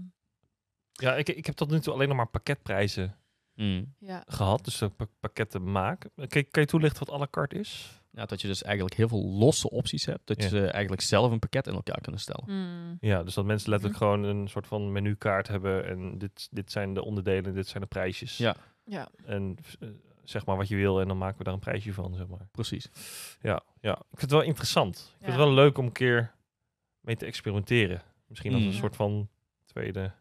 [0.92, 3.16] ja, ik, ik heb tot nu toe alleen nog maar pakketprijzen
[3.54, 3.94] Hmm.
[3.98, 4.22] ja.
[4.26, 4.64] gehad.
[4.64, 6.06] Dus ik pakketten maak.
[6.16, 8.02] Kan, kan je toelichten wat à la carte is?
[8.16, 10.20] Ja, dat je dus eigenlijk heel veel losse opties hebt.
[10.26, 10.42] Dat Ja.
[10.42, 12.44] je ze eigenlijk zelf een pakket in elkaar kunnen stellen.
[12.46, 12.96] Mm.
[13.00, 15.86] Ja, dus dat mensen letterlijk gewoon een soort van menukaart hebben.
[15.86, 18.36] En dit, dit zijn de onderdelen, dit zijn de prijsjes.
[18.36, 18.56] Ja.
[18.84, 19.08] Ja.
[19.24, 19.88] En eh,
[20.22, 22.48] zeg maar wat je wil en dan maken we daar een prijsje van, zeg maar.
[22.50, 22.88] Precies.
[23.40, 23.92] Ja, ja.
[23.92, 24.96] ik vind het wel interessant.
[24.96, 26.34] Ik vind het wel leuk om een keer
[27.00, 28.02] mee te experimenteren.
[28.26, 28.66] Misschien als Mm.
[28.68, 28.80] een Ja.
[28.80, 29.28] soort van
[29.64, 30.12] tweede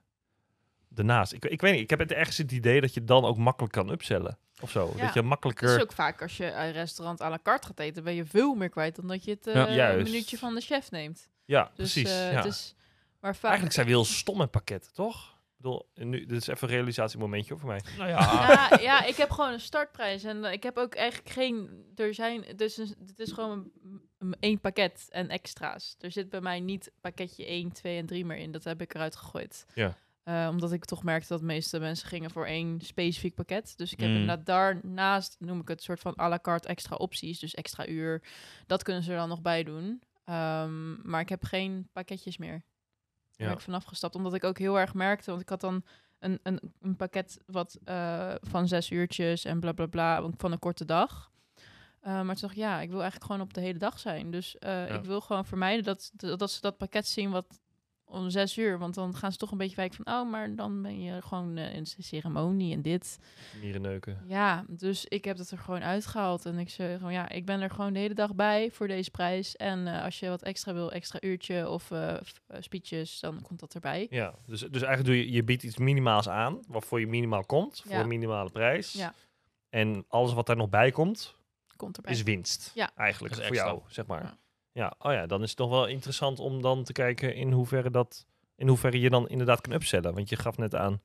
[0.95, 1.33] daarnaast.
[1.33, 3.73] Ik, ik weet niet, ik heb het ergens het idee dat je dan ook makkelijk
[3.73, 4.37] kan upsellen.
[4.61, 4.91] Of zo.
[4.95, 5.01] Ja.
[5.03, 5.75] Dat je Het makkelijker...
[5.75, 8.53] is ook vaak als je een restaurant à la carte gaat eten, ben je veel
[8.55, 9.93] meer kwijt dan dat je het eh, Ja.
[9.95, 11.29] Minuutje van de chef neemt.
[11.45, 12.09] Ja, Dus, precies.
[12.11, 12.35] eh, ja.
[12.37, 12.75] het is,
[13.19, 13.43] maar vaak...
[13.43, 15.31] Eigenlijk zijn we heel stom met pakketten, toch?
[15.31, 17.81] Ik bedoel, en nu, dit is even een realisatiemomentje voor mij.
[17.97, 18.19] Nou ja.
[18.69, 21.83] ja, ja, ik heb gewoon een startprijs en eh, ik heb ook eigenlijk geen.
[21.95, 25.95] Er zijn dus een, het is gewoon een, een- één pakket en extra's.
[25.99, 28.51] Er zit bij mij niet pakketje 1, 2 en 3 meer in.
[28.51, 29.65] Dat heb ik eruit gegooid.
[29.73, 29.97] Ja.
[30.23, 33.73] Eh, omdat ik toch merkte dat de meeste mensen gingen voor één specifiek pakket.
[33.77, 34.15] Dus ik heb Mm.
[34.15, 37.39] inderdaad daarnaast, noem ik het, soort van à la carte extra opties.
[37.39, 38.23] Dus extra uur.
[38.67, 40.01] Dat kunnen ze er dan nog bij doen.
[40.25, 42.51] Ehm, maar ik heb geen pakketjes meer.
[42.51, 42.61] Daar
[43.31, 43.45] Ja.
[43.45, 44.15] ben ik vanaf gestapt.
[44.15, 45.83] Omdat ik ook heel erg merkte, want ik had dan
[46.19, 50.59] een, een, een pakket wat eh, van zes uurtjes en bla bla bla van een
[50.59, 51.31] korte dag.
[51.99, 54.31] Eh, maar toen dacht ik, ja, ik wil eigenlijk gewoon op de hele dag zijn.
[54.31, 54.55] Dus
[54.87, 57.59] ik wil gewoon vermijden dat, dat, dat ze dat pakket zien wat
[58.13, 58.79] om zes uur.
[58.79, 61.57] Want dan gaan ze toch een beetje wijken van, oh, maar dan ben je gewoon
[61.57, 63.19] eh, in de ceremonie en dit.
[63.61, 64.23] Mierenneuken.
[64.27, 66.45] Ja, dus ik heb het er gewoon uitgehaald.
[66.45, 69.11] En ik zei gewoon, ja, ik ben er gewoon de hele dag bij voor deze
[69.11, 69.55] prijs.
[69.55, 72.19] En eh, als je wat extra wil, extra uurtje of eh, eh,
[72.59, 74.07] speeches, dan komt dat erbij.
[74.09, 77.81] Ja, dus, dus eigenlijk doe je, je biedt iets minimaals aan, waarvoor je minimaal komt,
[77.81, 77.99] voor Ja.
[77.99, 78.93] een minimale prijs.
[78.93, 79.13] Ja.
[79.69, 81.35] En alles wat daar nog bij komt,
[81.75, 82.11] Komt erbij.
[82.13, 82.71] is winst.
[82.75, 82.91] Ja.
[82.95, 83.73] Eigenlijk, Dat is voor extra.
[83.75, 84.23] jou, zeg maar.
[84.23, 84.37] Ja.
[84.73, 84.95] Ja.
[84.99, 88.25] oh ja, dan is het nog wel interessant om dan te kijken in hoeverre dat,
[88.55, 90.13] in hoeverre je dan inderdaad kan upsellen.
[90.13, 91.01] Want je gaf net aan,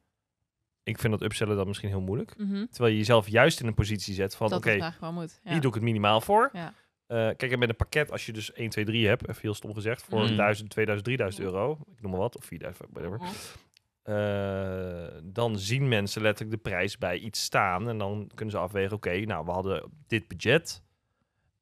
[0.83, 2.37] ik vind dat upsellen dan misschien heel moeilijk.
[2.39, 2.67] Mhm.
[2.71, 5.41] Terwijl je jezelf juist in een positie zet van, Dat oké, moet.
[5.43, 5.51] Ja.
[5.51, 6.51] hier doe ik het minimaal voor.
[6.53, 6.75] Ja.
[7.07, 9.55] Eh, kijk, en met een pakket, als je dus 1, 2, 3 hebt, even heel
[9.55, 10.37] stom gezegd, voor Mhm.
[10.37, 13.19] 1000, 2000, 3000 euro, ik noem maar wat, of 4000, whatever.
[13.19, 13.29] Mhm.
[14.03, 17.89] Eh, dan zien mensen letterlijk de prijs bij iets staan.
[17.89, 20.83] En dan kunnen ze afwegen, oké, nou, we hadden dit budget.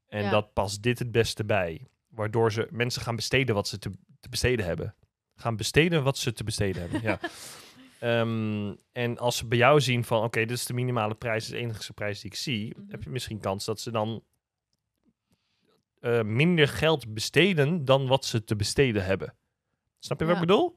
[0.06, 0.30] En Ja.
[0.30, 1.86] dat past dit het beste bij.
[2.16, 4.94] Waardoor ze mensen gaan besteden wat ze te, te besteden hebben.
[5.35, 7.20] Gaan besteden wat ze te besteden hebben, ja.
[8.00, 11.50] Ehm, en als ze bij jou zien van, oké, dit is de minimale prijs, is
[11.50, 12.90] de enige prijs die ik zie, Mhm.
[12.90, 14.24] heb je misschien kans dat ze dan
[16.00, 19.35] eh, minder geld besteden dan wat ze te besteden hebben.
[19.98, 20.76] Snap je wat ik bedoel?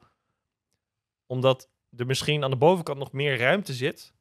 [1.26, 4.12] Omdat er misschien aan de bovenkant nog meer ruimte zit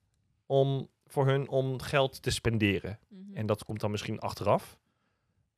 [0.45, 2.99] om voor hun om geld te spenderen.
[3.07, 3.35] Mhm.
[3.37, 4.77] En dat komt dan misschien achteraf.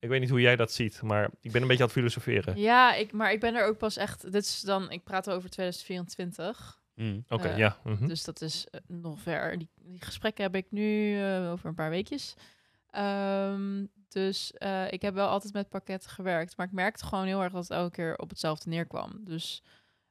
[0.02, 2.56] Ik weet niet hoe jij dat ziet, maar ik ben een beetje aan het filosoferen.
[2.58, 4.32] Ja, ik, maar ik ben er ook pas echt...
[4.32, 4.90] Dit is dan...
[4.90, 6.80] Ik praat over 2024.
[6.94, 7.24] Mm.
[7.28, 7.76] Oké, Eh, ja.
[7.84, 8.06] mhm.
[8.06, 9.58] Dus dat is eh, nog ver.
[9.58, 12.34] Die, die gesprekken heb ik nu eh, over een paar weekjes.
[12.90, 16.56] Ehm, dus eh, ik heb wel altijd met pakketten gewerkt.
[16.56, 19.20] Maar ik merkte gewoon heel erg dat het elke keer op hetzelfde neerkwam.
[19.24, 19.62] Dus,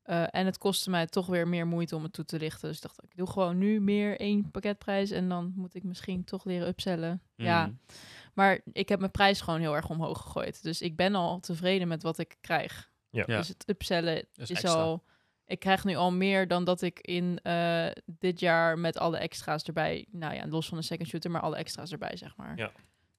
[0.02, 2.68] eh, en het kostte mij toch weer meer moeite om het toe te lichten.
[2.68, 5.12] Dus ik dacht, ik doe gewoon nu meer één pakketprijs.
[5.12, 7.22] En dan moet ik misschien toch leren upsellen.
[7.36, 7.78] Ja, Mm.
[8.34, 10.64] Maar ik heb mijn prijs gewoon heel erg omhoog gegooid.
[10.64, 12.92] Dus ik ben al tevreden met wat ik krijg.
[13.10, 13.24] Ja.
[13.28, 13.38] Ja.
[13.38, 14.72] Dus het upsellen is is, extra.
[14.72, 15.04] al...
[15.46, 19.64] Ik krijg nu al meer dan dat ik in eh, dit jaar met alle extra's
[19.64, 20.08] erbij...
[20.12, 22.58] Nou ja, los van de second shooter, maar alle extra's erbij, zeg maar.
[22.58, 22.72] Ja.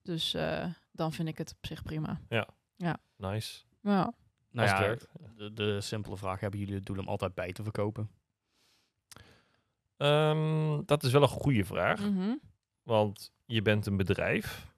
[0.02, 2.20] Dus eh, dan vind ik het op zich prima.
[3.16, 3.64] Nice.
[3.80, 4.12] Ja.
[4.50, 5.08] Nou Als ja, het werkt.
[5.36, 8.10] de, de simpele vraag, hebben jullie het doel om altijd bij te verkopen?
[9.96, 12.00] Ehm, dat is wel een goede vraag.
[12.00, 12.34] Mhm.
[12.82, 14.71] Want je bent een bedrijf.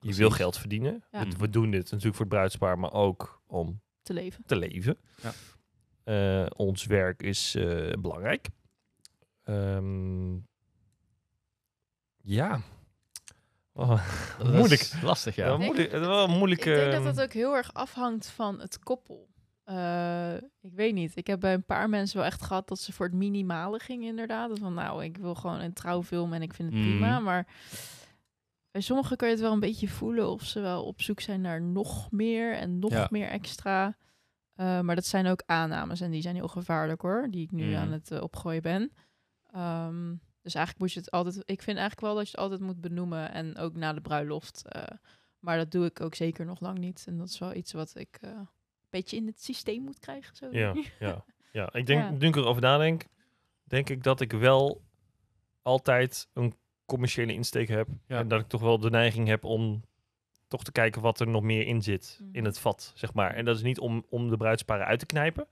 [0.00, 1.04] Je wil geld verdienen.
[1.10, 1.24] Ja.
[1.28, 4.42] We, we doen dit natuurlijk voor het bruidspaar, maar ook om Te leven.
[4.46, 4.98] te leven.
[5.22, 5.32] Ja.
[6.04, 8.48] Eh, ons werk is eh, belangrijk.
[9.42, 10.34] Ehm,
[12.22, 12.60] ja.
[13.72, 14.02] Oh,
[14.38, 14.80] Dat moeilijk.
[14.80, 15.46] is lastig, ja.
[15.46, 15.90] Ja, Ik- moeilijk.
[15.90, 16.70] Wel een moeilijke.
[16.70, 19.28] Ik denk dat dat ook heel erg afhangt van het koppel.
[19.64, 21.16] Eh, ik weet niet.
[21.16, 24.08] Ik heb bij een paar mensen wel echt gehad dat ze voor het minimale gingen,
[24.08, 24.58] inderdaad.
[24.58, 26.88] Van nou, ik wil gewoon een trouwfilm en ik vind het Mhm.
[26.90, 27.18] prima.
[27.20, 27.46] Maar
[28.70, 31.40] bij sommigen kan je het wel een beetje voelen of ze wel op zoek zijn
[31.40, 33.06] naar nog meer en nog Ja.
[33.10, 33.96] meer extra.
[34.54, 37.64] Eh, maar dat zijn ook aannames en die zijn heel gevaarlijk hoor, die ik nu
[37.66, 37.76] Mhm.
[37.76, 38.92] aan het eh, opgooien ben.
[39.52, 41.36] Ehm, dus eigenlijk moet je het altijd.
[41.36, 44.64] Ik vind eigenlijk wel dat je het altijd moet benoemen en ook na de bruiloft.
[44.68, 44.82] eh,
[45.38, 47.04] maar dat doe ik ook zeker nog lang niet.
[47.06, 48.48] En dat is wel iets wat ik een
[48.90, 50.36] beetje in het systeem moet krijgen.
[50.36, 50.48] Zo.
[50.50, 51.72] Ja, ja, ja.
[51.72, 52.10] Ik denk, Ja.
[52.10, 53.04] nu ik erover nadenk,
[53.64, 54.82] denk ik dat ik wel
[55.62, 56.54] altijd een
[56.88, 57.88] commerciële insteek heb.
[58.06, 58.18] Ja.
[58.18, 59.82] En dat ik toch wel de neiging heb om
[60.48, 62.44] toch te kijken wat er nog meer in zit in Mhm.
[62.44, 63.34] het vat, zeg maar.
[63.34, 65.46] En dat is niet om, om de bruidsparen uit te knijpen,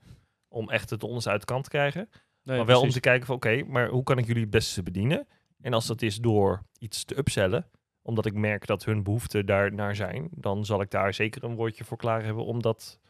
[0.48, 2.08] om echt het onderste uit de kant te krijgen.
[2.42, 4.82] Nee, maar wel om te kijken van oké, maar hoe kan ik jullie het beste
[4.82, 5.26] bedienen?
[5.60, 7.66] En als dat is door iets te upsellen,
[8.02, 11.54] omdat ik merk dat hun behoeften daar naar zijn, dan zal ik daar zeker een
[11.54, 13.00] woordje voor klaar hebben om dat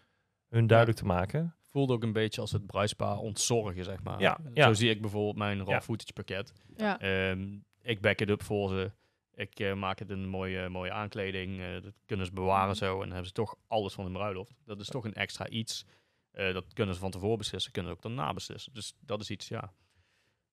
[0.49, 1.51] hun duidelijk te maken.
[1.71, 4.21] voelde ook een beetje als het bruispaar ontzorgen, zeg maar.
[4.21, 4.67] Ja, ja.
[4.67, 5.81] Zo zie ik bijvoorbeeld mijn raw Ja.
[5.81, 6.53] footage pakket.
[6.77, 7.01] Ja.
[7.01, 7.47] Ehm,
[7.87, 8.93] ik back het up voor ze.
[9.35, 11.61] Ik eh, maak het een mooie, mooie aankleding.
[11.61, 12.77] eh, dat kunnen ze bewaren Mhm.
[12.77, 12.93] zo.
[12.93, 14.55] En dan hebben ze toch alles van hun bruiloft.
[14.65, 15.85] Dat is toch een extra iets.
[16.31, 17.73] Eh, dat kunnen ze van tevoren beslissen.
[17.73, 18.73] Kunnen ze ook daarna beslissen.
[18.75, 19.73] Dus dat is iets, ja.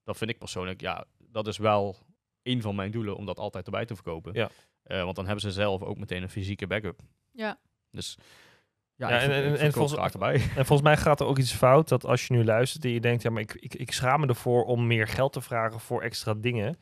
[0.04, 1.04] Dat vind ik persoonlijk, ja.
[1.18, 1.96] Dat is wel
[2.42, 4.32] een van mijn doelen om dat altijd erbij te verkopen.
[4.34, 4.50] Ja.
[4.82, 7.00] Eh, want dan hebben ze zelf ook meteen een fysieke backup.
[7.32, 7.58] Ja.
[7.90, 8.18] Dus
[8.96, 10.22] ja, Ja, ik en- en- ik en verkoop volgens-.
[10.56, 13.00] En volgens mij gaat er ook iets fout dat als je nu luistert en je
[13.00, 16.02] denkt, ja, maar ik, ik, ik schaam me ervoor om meer geld te vragen voor
[16.02, 16.76] extra dingen.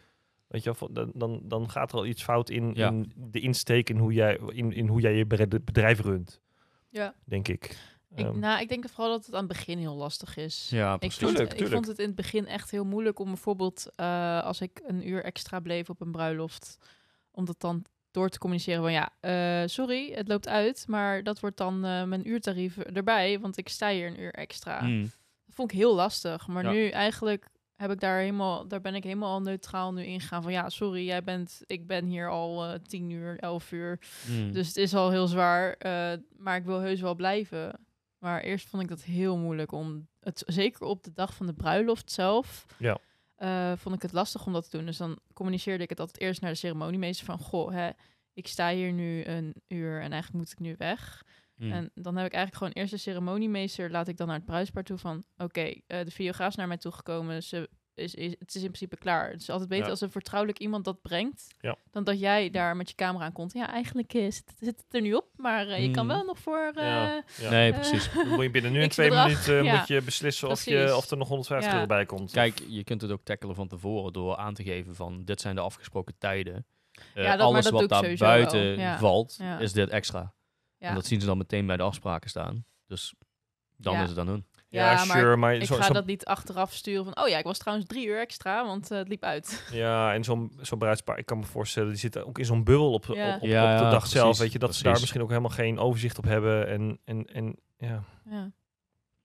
[0.52, 2.88] Weet je, wel, dan, dan, dan gaat er al iets fout in, Ja.
[2.88, 5.26] in de insteek in hoe jij, in, in hoe jij je
[5.64, 6.40] bedrijf runt,
[6.88, 7.14] Ja.
[7.24, 7.90] denk ik.
[8.14, 10.68] Ik, Ehm, nou, ik denk vooral dat het aan het begin heel lastig is.
[10.70, 11.18] Ja, Ik precies.
[11.18, 14.60] vond, Tuurlijk, ik vond het in het begin echt heel moeilijk om bijvoorbeeld eh, als
[14.60, 16.78] ik een uur extra bleef op een bruiloft,
[17.30, 21.40] om dat dan door te communiceren van ja, eh, sorry, het loopt uit, maar dat
[21.40, 24.80] wordt dan eh, mijn uurtarief erbij, want ik sta hier een uur extra.
[24.82, 25.02] Mm.
[25.46, 26.70] Dat vond ik heel lastig, maar Ja.
[26.70, 27.48] nu eigenlijk
[27.82, 31.22] heb ik daar helemaal, daar ben ik helemaal neutraal nu ingegaan van ja, sorry, jij
[31.22, 34.52] bent, ik ben hier al eh, tien uur, elf uur, Mm.
[34.52, 37.86] dus het is al heel zwaar, eh, maar ik wil heus wel blijven.
[38.18, 41.54] Maar eerst vond ik dat heel moeilijk om het, zeker op de dag van de
[41.54, 42.98] bruiloft zelf, Ja.
[43.36, 44.86] eh, vond ik het lastig om dat te doen.
[44.86, 47.90] Dus dan communiceerde ik het altijd eerst naar de ceremoniemeester van, goh, hè,
[48.34, 51.22] ik sta hier nu een uur en eigenlijk moet ik nu weg.
[51.62, 51.72] Mm.
[51.72, 54.82] En dan heb ik eigenlijk gewoon eerst de ceremoniemeester, laat ik dan naar het bruidspaar
[54.84, 58.62] toe van, oké, eh, de videograaf is naar mij toegekomen, ze is, is, het is
[58.62, 59.30] in principe klaar.
[59.30, 59.90] Het is altijd beter Ja.
[59.90, 61.76] als een vertrouwelijk iemand dat brengt, Ja.
[61.90, 63.52] dan dat jij daar met je camera aan komt.
[63.52, 66.10] Ja, eigenlijk is het, zit het er nu op, maar eh, je kan Mm.
[66.12, 66.72] wel nog voor...
[66.74, 67.50] eh, Ja, ja.
[67.50, 68.12] Nee, precies.
[68.14, 69.26] Dan moet je binnen nu in twee bedrag.
[69.26, 69.76] minuten Ja.
[69.78, 71.74] moet je beslissen of, je, of er nog 150 Ja.
[71.76, 72.32] euro bij komt.
[72.32, 75.54] Kijk, je kunt het ook tackelen van tevoren door aan te geven van dit zijn
[75.54, 76.54] de afgesproken tijden.
[76.54, 79.58] Eh, Ja, dat- maar alles dat wat daar buiten valt, Ja.
[79.58, 80.34] is dit extra.
[80.82, 80.88] Ja.
[80.88, 82.64] En dat zien ze dan meteen bij de afspraken staan.
[82.86, 83.14] Dus
[83.76, 84.02] dan Ja.
[84.02, 84.46] is het aan hun.
[84.68, 87.44] ja, sure, maar ik zo- ga zo- dat niet achteraf sturen van, oh ja, ik
[87.44, 89.64] was trouwens drie uur extra, want eh, het liep uit.
[89.72, 92.92] Ja, en zo'n zo'n bruidspaar, ik kan me voorstellen, die zitten ook in zo'n bubbel
[92.92, 93.34] op, Ja.
[93.36, 94.38] op, op, Ja, op de ja, dag precies, zelf.
[94.38, 96.68] Weet je, dat ze daar misschien ook helemaal geen overzicht op hebben.
[96.68, 98.02] En, en, en ja.
[98.30, 98.50] Ja.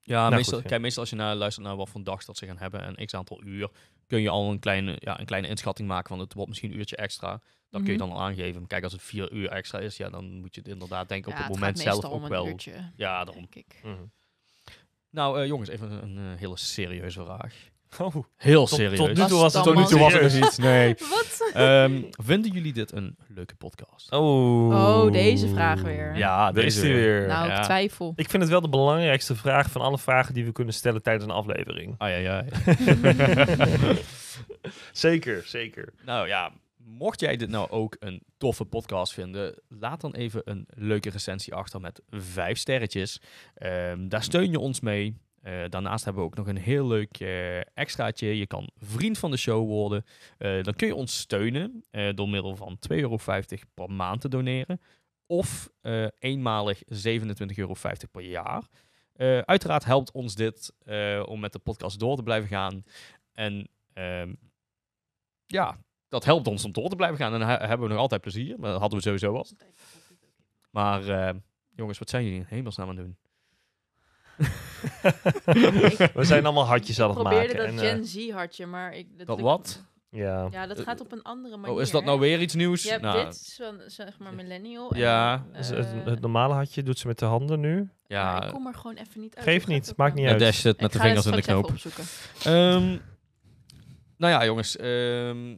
[0.01, 0.69] Ja, Nou, meestal, goed, ja.
[0.69, 3.05] Kijk, meestal als je naar, luistert naar wat voor dag dat ze gaan hebben en
[3.05, 3.69] x aantal uur,
[4.07, 6.77] kun je al een kleine, ja, een kleine inschatting maken van het wordt misschien een
[6.77, 7.41] uurtje extra.
[7.69, 8.07] Dan kun je Mhm.
[8.07, 8.67] dan al aangeven.
[8.67, 11.37] Kijk, als het vier uur extra is, ja, dan moet je het inderdaad denken Ja,
[11.37, 12.47] op het het moment zelf ook een wel.
[12.47, 13.35] uurtje, Ja, daarom.
[13.51, 13.79] denk ik.
[13.83, 14.03] Mhm.
[15.09, 17.69] Nou, eh, jongens, even een, een, hele serieuze vraag.
[17.99, 18.97] Oh, Heel tot, serieus.
[18.97, 20.57] tot nu toe was het Tot nu toe was het serieus.
[20.57, 20.65] niet.
[20.65, 20.95] Nee.
[21.09, 21.51] Wat?
[21.53, 24.11] Ehm, vinden jullie dit een leuke podcast?
[24.11, 24.67] Oh.
[24.69, 26.15] Oh, deze vraag weer.
[26.15, 27.27] Ja, deze weer.
[27.27, 27.57] Nou, Ja.
[27.57, 28.13] ik twijfel.
[28.15, 31.25] Ik vind het wel de belangrijkste vraag van alle vragen die we kunnen stellen tijdens
[31.25, 31.95] een aflevering.
[31.97, 32.45] Ah, ja, ja.
[34.91, 35.93] zeker, zeker.
[36.05, 40.65] nou ja, mocht jij dit nou ook een toffe podcast vinden, laat dan even een
[40.69, 43.21] leuke recensie achter met vijf sterretjes.
[43.55, 45.17] Ehm, daar steun je ons mee.
[45.47, 48.37] Eh, daarnaast hebben we ook nog een heel leuk eh, extraatje.
[48.37, 50.05] Je kan vriend van de show worden.
[50.37, 51.83] Eh, dan kun je ons steunen
[52.15, 53.17] door middel van 2,50 euro
[53.73, 54.81] per maand te doneren.
[55.25, 55.69] Of
[56.19, 57.73] eenmalig 27,50 euro
[58.11, 58.63] per jaar.
[59.45, 60.73] Uiteraard helpt ons dit
[61.25, 62.83] om met de podcast door te blijven gaan.
[63.31, 64.33] En ehm,
[65.45, 67.33] ja, dat helpt ons om door te blijven gaan.
[67.33, 68.59] En dan he- hebben we nog altijd plezier.
[68.59, 69.45] Maar dat hadden we sowieso al.
[70.71, 71.01] Maar
[71.75, 73.17] jongens, wat zijn jullie in hemelsnaam aan het doen?
[76.13, 77.75] we zijn allemaal hartjes aan Ik het probeerde maken.
[77.75, 79.25] dat en, Gen Z hartje, maar ik...
[79.25, 79.83] Dat wat?
[80.09, 80.47] ja.
[80.51, 81.75] Ja, dat gaat op een andere manier.
[81.75, 82.83] Oh, is dat nou weer iets nieuws?
[82.83, 84.91] Je hebt nou, dit, van, zeg maar millennial.
[84.91, 85.45] en Ja.
[85.53, 87.75] Dus eh, het, het normale hartje doet ze met de handen nu.
[87.75, 89.45] maar ja, ik kom er gewoon even niet uit.
[89.45, 90.39] Gaat niet, maakt niet uit.
[90.39, 91.71] Dash zit met Ik de het vingers in de knoop.
[92.43, 92.97] Ehm,
[94.17, 94.75] nou ja, jongens.
[94.77, 95.55] ehm,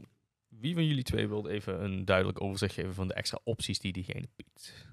[0.48, 3.94] wie van jullie twee wilde even een duidelijk overzicht geven van de extra opties die
[3.94, 4.88] diegene biedt?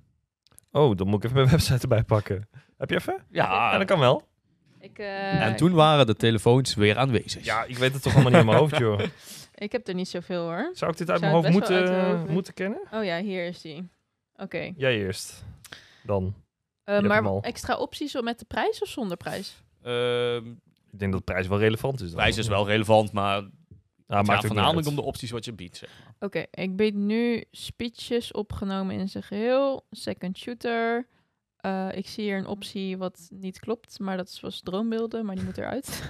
[0.71, 2.49] Oh, dan moet ik even mijn website erbij pakken.
[2.77, 3.25] Heb je even?
[3.31, 4.23] Ja, Ja, dat kan wel.
[4.81, 7.45] Ik, eh, en toen waren de telefoons weer aanwezig.
[7.45, 9.01] Ja, ik weet het toch allemaal niet in mijn hoofd, joh.
[9.55, 10.71] ik heb er niet zoveel hoor.
[10.75, 12.81] Zou ik dit uit Zou mijn hoofd uit moeten, hoofd moeten kennen?
[12.93, 13.89] Oh ja, hier is die.
[14.37, 14.73] Oké.
[14.77, 15.45] Jij eerst.
[16.03, 16.35] Dan.
[16.85, 19.63] Eh, hebt maar extra opties met de prijs of zonder prijs?
[19.83, 20.47] Ehm,
[20.93, 22.07] Ik denk dat de prijs wel relevant is.
[22.07, 22.17] dan.
[22.17, 23.43] prijs is wel relevant, maar
[24.09, 25.77] Ja, het gaat voornamelijk om de opties wat je biedt.
[25.77, 26.15] Zeg maar.
[26.21, 29.87] Oké, ik bied nu speeches opgenomen in zijn geheel.
[29.91, 31.07] Second shooter.
[31.67, 35.35] Eh, ik zie hier een optie wat niet klopt, maar dat is was droombeelden, maar
[35.35, 36.03] die moet eruit.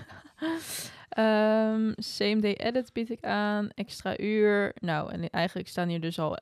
[1.09, 4.75] Ehm same day edit bied ik aan, extra uur.
[4.81, 6.39] Nou, en eigenlijk staan hier dus al...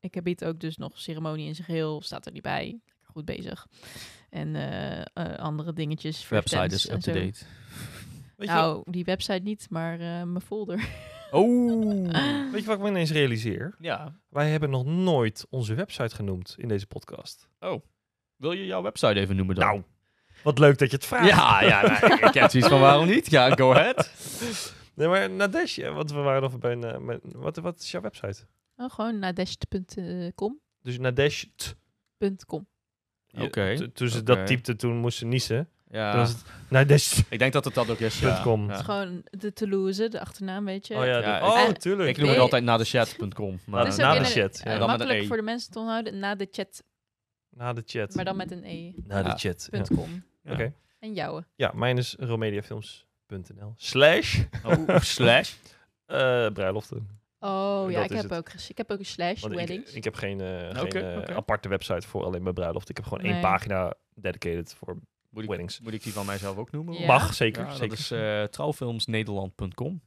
[0.00, 2.64] Ik bied ook dus nog ceremonie in zijn geheel, staat er niet bij.
[2.64, 3.66] Lekker goed bezig.
[4.30, 6.28] En eh, eh, andere dingetjes.
[6.28, 7.44] Website is up-to-date.
[8.36, 10.88] Weet je, Nou, die website niet, maar eh, mijn folder.
[11.30, 12.50] Oh.
[12.52, 13.74] weet je wat ik me ineens realiseer?
[13.78, 14.14] ja.
[14.28, 17.48] Wij hebben nog nooit onze website genoemd in deze podcast.
[18.38, 19.64] Wil je jouw website even noemen dan?
[19.66, 19.82] Nou,
[20.42, 21.28] wat leuk dat je het vraagt.
[21.28, 23.30] Ja, ja nou, ik heb zoiets van waarom niet?
[23.30, 24.10] Ja, go ahead.
[24.94, 26.84] Nee, maar Nadesh, ja, want we waren nog bij een...
[26.84, 28.46] eh, met- wat, wat is jouw website?
[28.76, 30.60] Oh, gewoon nadest.com.
[30.82, 31.44] Dus Nadesh.
[32.46, 32.66] .com.
[33.26, 35.68] Je- Oké, Toen ze dat typte, toen moest ze niezen.
[35.90, 37.18] Ja, was het Nadesh.
[37.28, 38.20] ik denk dat het dat ook is.
[38.20, 38.40] Ja.
[38.42, 38.68] .com.
[38.68, 40.94] Het is gewoon de Toulouse, de achternaam, weet je.
[40.94, 42.08] Oh ja, Ja, dat- ik- oh, eh, tuurlijk.
[42.08, 43.58] Ik noem het altijd naar de chat.com.
[43.66, 44.78] Maar na ook de chat, eh, ja.
[44.78, 45.26] Dan met een makkelijk E.
[45.26, 46.18] voor de mensen te onthouden.
[46.18, 46.82] Na de chat,
[47.58, 48.14] Na de chat.
[48.14, 48.92] maar dan met een e.
[49.04, 49.68] Na de chat.
[49.70, 49.82] Ja.
[49.82, 50.24] .com.
[50.42, 50.52] Ja.
[50.52, 50.72] Oké.
[50.98, 51.44] En jouwe.
[51.54, 53.72] Ja, mijn is romediafilms.nl.
[53.76, 55.54] Slash Oh, slash.
[56.06, 57.08] eh, bruiloften.
[57.40, 58.34] Oh ja, ik heb, het.
[58.34, 59.92] ook, ik heb ook een slash Want ik, weddings.
[59.92, 62.88] ik heb geen, eh, geen Oké, eh, aparte website voor alleen mijn bruiloft.
[62.88, 63.40] Ik heb gewoon één Nee.
[63.42, 64.96] pagina dedicated voor
[65.30, 65.80] Moet ik, weddings.
[65.80, 66.94] moet ik die van mijzelf ook noemen?
[67.00, 67.06] Ja.
[67.06, 67.64] Mag, zeker.
[67.64, 67.88] Ja, zeker.
[67.88, 70.00] dat is eh trouwfilmsnederland.com.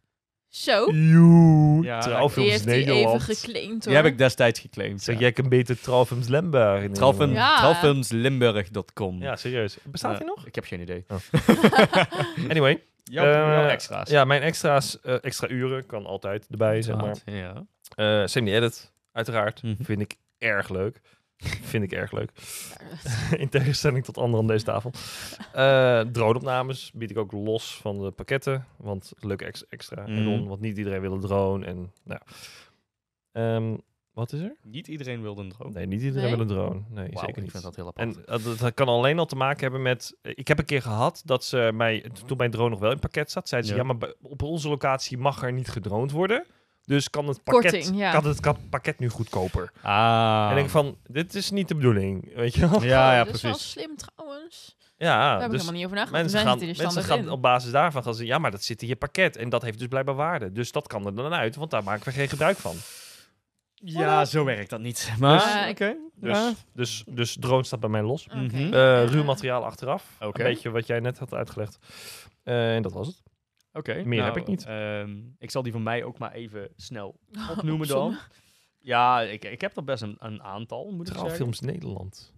[0.52, 3.22] Zo, Joe, Ja, die trouwfilms heeft hij even Nederland.
[3.24, 4.04] geclaimd Die hoor.
[4.04, 5.02] heb ik destijds geclaimd.
[5.02, 5.22] Zeg ja.
[5.22, 6.28] jij een beter trouwfilms
[6.94, 7.34] Trouwfilm, Nederland?
[7.34, 7.58] Ja.
[7.58, 9.22] Trouwfilmslimburg.com.
[9.22, 9.78] Ja, serieus.
[9.84, 10.46] Bestaat die nog?
[10.46, 11.06] Ik heb geen idee.
[12.50, 14.10] Anyway, Jouw, Eh, jouw extra's.
[14.10, 17.16] ja, mijn extra's, eh, extra uren kan altijd erbij, zeg maar.
[17.26, 17.66] Ja.
[17.96, 19.64] Eh Semi-edit, uiteraard.
[19.64, 19.84] Mhm.
[19.84, 21.02] Vind ik erg leuk.
[21.42, 22.32] Vind ik erg leuk.
[23.38, 24.92] In tegenstelling tot anderen aan deze tafel.
[25.54, 28.66] Eh drone-opnames bied ik ook los van de pakketten.
[28.78, 30.06] Want leuke ex extra.
[30.06, 31.66] En dan, want niet iedereen wil een drone.
[31.66, 32.20] En, nou.
[33.32, 33.78] Ehm,
[34.14, 34.56] wat is er?
[34.64, 35.74] Niet iedereen wilde een drone.
[35.74, 36.36] Nee, niet iedereen Nee?
[36.36, 36.82] wil een drone.
[36.90, 37.52] Nee, zeker ik niet.
[37.52, 38.16] vind dat heel apart.
[38.16, 40.18] En dat, dat kan alleen al te maken hebben met...
[40.22, 42.06] Ik heb een keer gehad dat ze mij...
[42.26, 43.76] Toen mijn drone nog wel in pakket zat, zeiden ze...
[43.78, 43.84] Ja.
[43.84, 46.46] Ja, maar op onze locatie mag er niet gedroond worden.
[46.86, 48.12] Dus kan het pakket, Korting, ja.
[48.12, 49.72] kan het pakket nu goedkoper.
[49.82, 50.44] ah.
[50.46, 52.84] En ik denk van, dit is niet de bedoeling, weet je wel?
[52.84, 53.72] Ja, ja, dat is wel precies.
[53.72, 54.76] slim trouwens.
[54.98, 56.24] Ja, Daar heb ik dus helemaal niet over nagedacht.
[56.24, 58.34] mensen Mensen gaan, mensen gaan op basis daarvan gaan zeggen...
[58.34, 59.38] Ja, maar dat zit in je pakket.
[59.38, 60.52] En dat heeft dus blijkbaar waarde.
[60.52, 62.76] Dus dat kan er dan uit, want daar maken we geen gebruik van.
[63.76, 65.12] Ja, zo werkt dat niet.
[65.20, 65.96] Maar, Dus- oké.
[66.16, 66.52] Dus, Ja.
[66.74, 68.28] dus, dus drone staat bij mij los.
[68.28, 68.74] Mhm.
[68.74, 70.04] Eh, ruw materiaal achteraf.
[70.20, 70.40] Oké.
[70.44, 71.78] Een beetje wat jij net had uitgelegd.
[72.44, 73.22] Eh, en dat was het.
[73.74, 73.94] Oké.
[73.94, 74.66] Meer nou, heb ik niet.
[74.66, 78.18] ehm, ik zal die van mij ook maar even snel Oh, opnoemen dan.
[78.80, 81.24] Ja, ik, ik heb er best een, een aantal, moet ik zeggen.
[81.24, 82.34] Trouwfilms Nederland.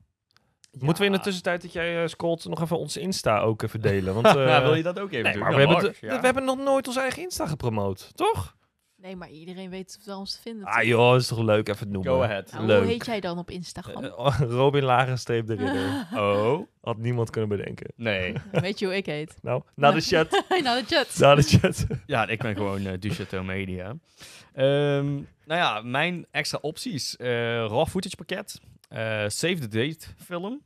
[0.71, 0.79] Ja.
[0.85, 3.81] Moeten we in de tussentijd dat jij uh, scrolt nog even onze Insta ook even
[3.81, 4.13] delen?
[4.13, 5.41] Want, ja, eh, wil je dat ook even nee, doen?
[5.41, 6.19] maar Ja, we, hebben mag, de- ja.
[6.19, 8.55] we hebben nog nooit onze eigen Insta gepromoot, toch?
[9.03, 10.65] Nee, maar iedereen weet het wel ons te vinden.
[10.67, 10.83] Ah toch?
[10.83, 12.11] joh, is toch leuk even het noemen.
[12.13, 12.51] Go ahead.
[12.51, 12.81] Nou, leuk.
[12.83, 14.03] Hoe heet jij dan op Instagram?
[14.03, 16.07] Eh, Robin Lagenstreep de Ridder.
[16.21, 17.93] Oh, Had niemand kunnen bedenken.
[17.95, 18.33] nee.
[18.51, 19.35] weet je hoe ik heet?
[19.41, 20.43] Nou, na de chat.
[20.63, 21.17] nou, de chat.
[21.19, 21.85] Na de chat.
[22.05, 23.95] Ja, ik ben gewoon uh, Duchateau Media.
[24.53, 25.05] Ehm,
[25.45, 27.15] nou ja, mijn extra opties.
[27.17, 27.27] eh
[27.65, 28.59] raw footage pakket.
[28.89, 30.61] eh, save the date film.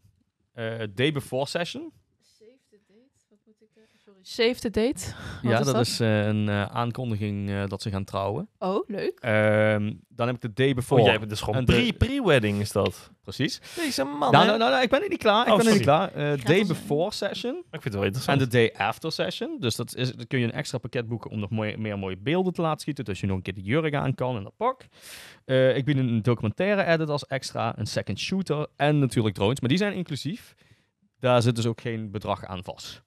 [0.53, 1.91] eh, day before session.
[2.21, 3.09] Save the date?
[3.29, 3.67] Wat moet ik
[4.05, 4.16] Sorry.
[4.29, 5.13] Save the date?
[5.41, 5.85] Wat ja, is dat, dat?
[5.85, 8.49] is eh, een eh, aankondiging eh, dat ze gaan trouwen.
[8.59, 9.19] Oh, leuk.
[9.19, 10.99] Ehm, dan heb ik de day before.
[11.01, 13.11] Oh, jij hebt dus gewoon En de- pre- pre-wedding is dat.
[13.21, 13.61] Precies.
[13.75, 15.45] Deze man, Nou, nou, nou, nou, ik ben er niet klaar.
[15.47, 16.13] Ik Oh, ben er niet klaar.
[16.13, 17.55] Eh, day before session.
[17.55, 18.39] Ik vind het wel En interessant.
[18.39, 19.57] de day after session.
[19.59, 22.17] Dus dat is, dan kun je een extra pakket boeken om nog mooie, meer mooie
[22.17, 23.05] beelden te laten schieten.
[23.05, 24.85] Dus je nog een keer de jurk aan kan en dat pak.
[25.45, 27.77] Eh, ik bied een documentaire edit als extra.
[27.77, 28.67] Een second shooter.
[28.75, 29.59] En natuurlijk drones.
[29.59, 30.53] Maar die zijn inclusief.
[31.19, 33.05] Daar zit dus ook geen bedrag aan vast.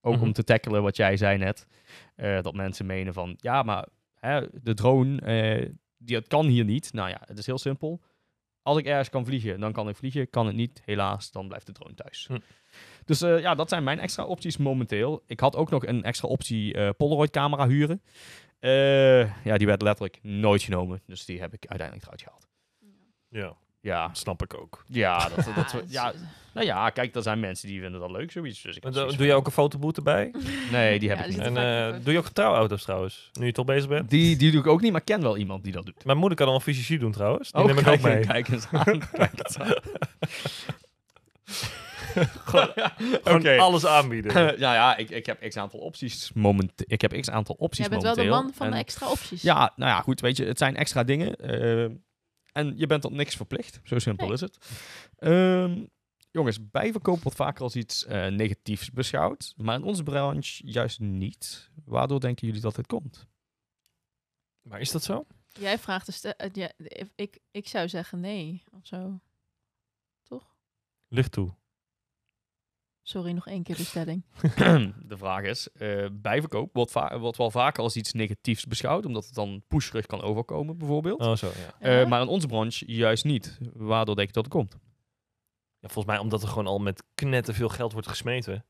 [0.00, 0.22] Ook Mhm.
[0.24, 1.66] om te tackelen wat jij zei net.
[2.14, 3.34] eh, dat mensen menen van...
[3.40, 5.20] Ja, maar hè, de drone...
[5.20, 6.92] eh, die, het kan hier niet.
[6.92, 8.00] Nou ja, het is heel simpel.
[8.62, 10.30] Als ik ergens kan vliegen, dan kan ik vliegen.
[10.30, 12.26] Kan het niet, helaas, dan blijft de drone thuis.
[12.26, 12.38] Hm.
[13.04, 15.22] Dus eh, ja, dat zijn mijn extra opties momenteel.
[15.26, 18.02] Ik had ook nog een extra optie eh, Polaroid camera huren.
[18.58, 21.02] Eh, ja, die werd letterlijk nooit genomen.
[21.06, 22.48] Dus die heb ik uiteindelijk eruit gehaald.
[23.28, 23.56] Ja, Ja,
[24.12, 24.84] snap ik ook.
[24.88, 26.12] ja, dat, Ja, dat, ja,
[26.54, 28.62] nou ja, kijk, er zijn mensen die vinden dat leuk, zoiets.
[28.62, 30.28] Dus ik doe je ook een fotoboete bij?
[30.32, 30.42] van-
[30.78, 31.38] Nee, die heb Ja, ik niet.
[31.40, 33.30] En eh, doe je ook trouwauto's trouwens?
[33.32, 34.10] Nu je toch bezig bent?
[34.10, 36.04] Die, die doe ik ook niet, maar ik ken wel iemand die dat doet.
[36.04, 37.50] Mijn moeder kan al een fysici doen trouwens.
[37.52, 38.20] Die Oh, neem ik kijk, ook mee.
[38.26, 38.98] kijk eens aan.
[39.12, 39.74] Kijk eens aan.
[42.44, 42.68] Gewoon
[43.24, 43.56] Oké.
[43.58, 44.58] alles aanbieden.
[44.58, 46.72] ja, ja, ik, ik heb x aantal opties moment.
[46.76, 48.42] Ik heb x aantal opties Jij bent wel de momenteel.
[48.44, 49.42] man van En- de extra opties.
[49.42, 51.36] Ja, nou ja, goed, weet je, het zijn extra dingen.
[51.36, 51.86] eh,
[52.52, 53.80] en je bent tot niks verplicht.
[53.84, 54.34] Zo simpel Nee.
[54.34, 54.58] is het.
[55.16, 55.84] Ehm,
[56.30, 59.54] jongens, bijverkoop wordt vaker als iets eh, negatiefs beschouwd.
[59.56, 61.70] Maar in onze branche juist niet.
[61.84, 63.26] Waardoor denken jullie dat dit komt?
[64.62, 65.26] Maar is dat zo?
[65.48, 66.20] Jij vraagt dus...
[66.20, 66.72] de- ja,
[67.14, 69.20] ik, ik zou zeggen nee, of zo.
[70.22, 70.56] Toch?
[71.08, 71.54] Licht toe.
[73.02, 74.24] Sorry, nog één keer de stelling.
[75.08, 79.06] de vraag is, eh, bijverkoop wordt, va- wordt wel vaker als iets negatiefs beschouwd.
[79.06, 81.20] Omdat het dan pusherig kan overkomen, bijvoorbeeld.
[81.20, 81.74] Oh, zo, ja.
[81.88, 82.08] Eh, Ja?
[82.08, 83.58] maar in onze branche juist niet.
[83.72, 84.76] Waardoor denk je dat het komt?
[85.80, 85.88] ja.
[85.88, 88.64] Volgens mij omdat er gewoon al met knetten veel geld wordt gesmeten.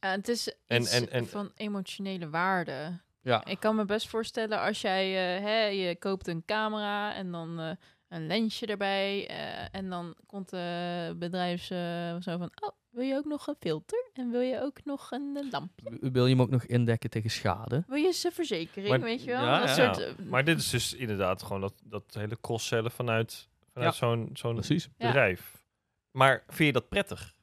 [0.00, 3.00] Ja, het is En- iets en- en- van emotionele waarde.
[3.22, 3.44] Ja.
[3.44, 7.60] Ik kan me best voorstellen als jij, eh, hè, je koopt een camera en dan
[7.60, 7.70] eh,
[8.16, 9.28] een lensje erbij.
[9.28, 13.56] eh, en dan komt de bedrijfs eh, zo van, oh, wil je ook nog een
[13.60, 14.10] filter?
[14.12, 15.70] En wil je ook nog een eh, lamp?
[16.00, 17.84] Wil je hem ook nog indekken tegen schade?
[17.86, 19.44] Wil je ze verzekering, Maar- weet je wel?
[19.44, 19.92] Ja, dat ja.
[19.94, 23.98] soort, eh, Maar dit is dus inderdaad gewoon dat, dat hele cross-cellen vanuit, vanuit Ja.
[23.98, 24.84] zo'n zo'n Precies.
[24.84, 25.06] Ja.
[25.06, 25.64] bedrijf.
[26.10, 27.34] Maar vind je dat prettig?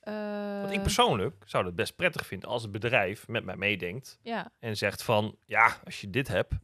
[0.00, 4.18] eh, Want ik persoonlijk zou het best prettig vinden als het bedrijf met mij meedenkt
[4.22, 6.54] Ja, en zegt van, ja, als je dit hebt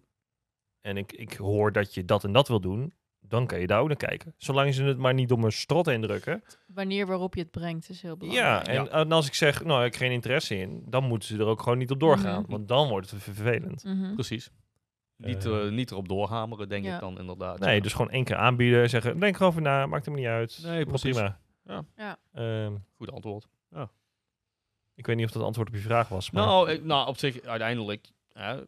[0.80, 3.80] en ik, ik hoor dat je dat en dat wil doen, dan kan je daar
[3.80, 4.34] ook naar kijken.
[4.36, 6.42] Zolang ze het maar niet door mijn strot heen drukken.
[6.66, 8.26] wanneer waarop je het brengt is heel Ja,
[8.62, 8.68] belangrijk.
[8.68, 11.46] en, en als ik zeg, nou, ik heb geen interesse in, dan moeten ze er
[11.46, 12.42] ook gewoon niet op doorgaan.
[12.42, 12.50] Mhm.
[12.50, 13.84] Want dan wordt het ver- vervelend.
[13.84, 14.14] Mhm.
[14.14, 14.50] Precies.
[15.16, 15.66] Niet, Eh.
[15.66, 16.94] eh, niet erop doorhameren, denk Ja.
[16.94, 17.58] ik dan inderdaad.
[17.58, 17.80] Nee, ja.
[17.82, 20.60] dus gewoon één keer aanbieden, zeggen, denk erover na, maakt hem niet uit.
[20.62, 21.16] Nee, precies.
[21.16, 21.40] Prima.
[21.64, 21.84] Ja.
[21.96, 22.18] Ja.
[22.32, 23.48] Ehm, Goed antwoord.
[24.94, 26.30] ik weet niet of dat antwoord op je vraag was.
[26.30, 26.46] Maar...
[26.46, 28.10] Nou, ik- nou, op zich, uiteindelijk...
[28.32, 28.60] hè,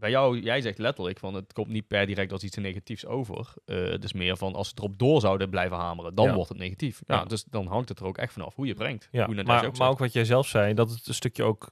[0.00, 3.54] bij jou, jij zegt letterlijk van het komt niet per direct als iets negatiefs over.
[3.64, 6.34] Het is meer van als ze erop door zouden blijven hameren, dan Ja.
[6.34, 7.02] wordt het negatief.
[7.06, 7.14] Ja.
[7.14, 7.24] Ja.
[7.24, 9.08] dus dan hangt het er ook echt vanaf hoe je brengt.
[9.10, 11.42] Ja, hoe je maar, ook maar ook wat jij zelf zei, dat het een stukje
[11.42, 11.70] ook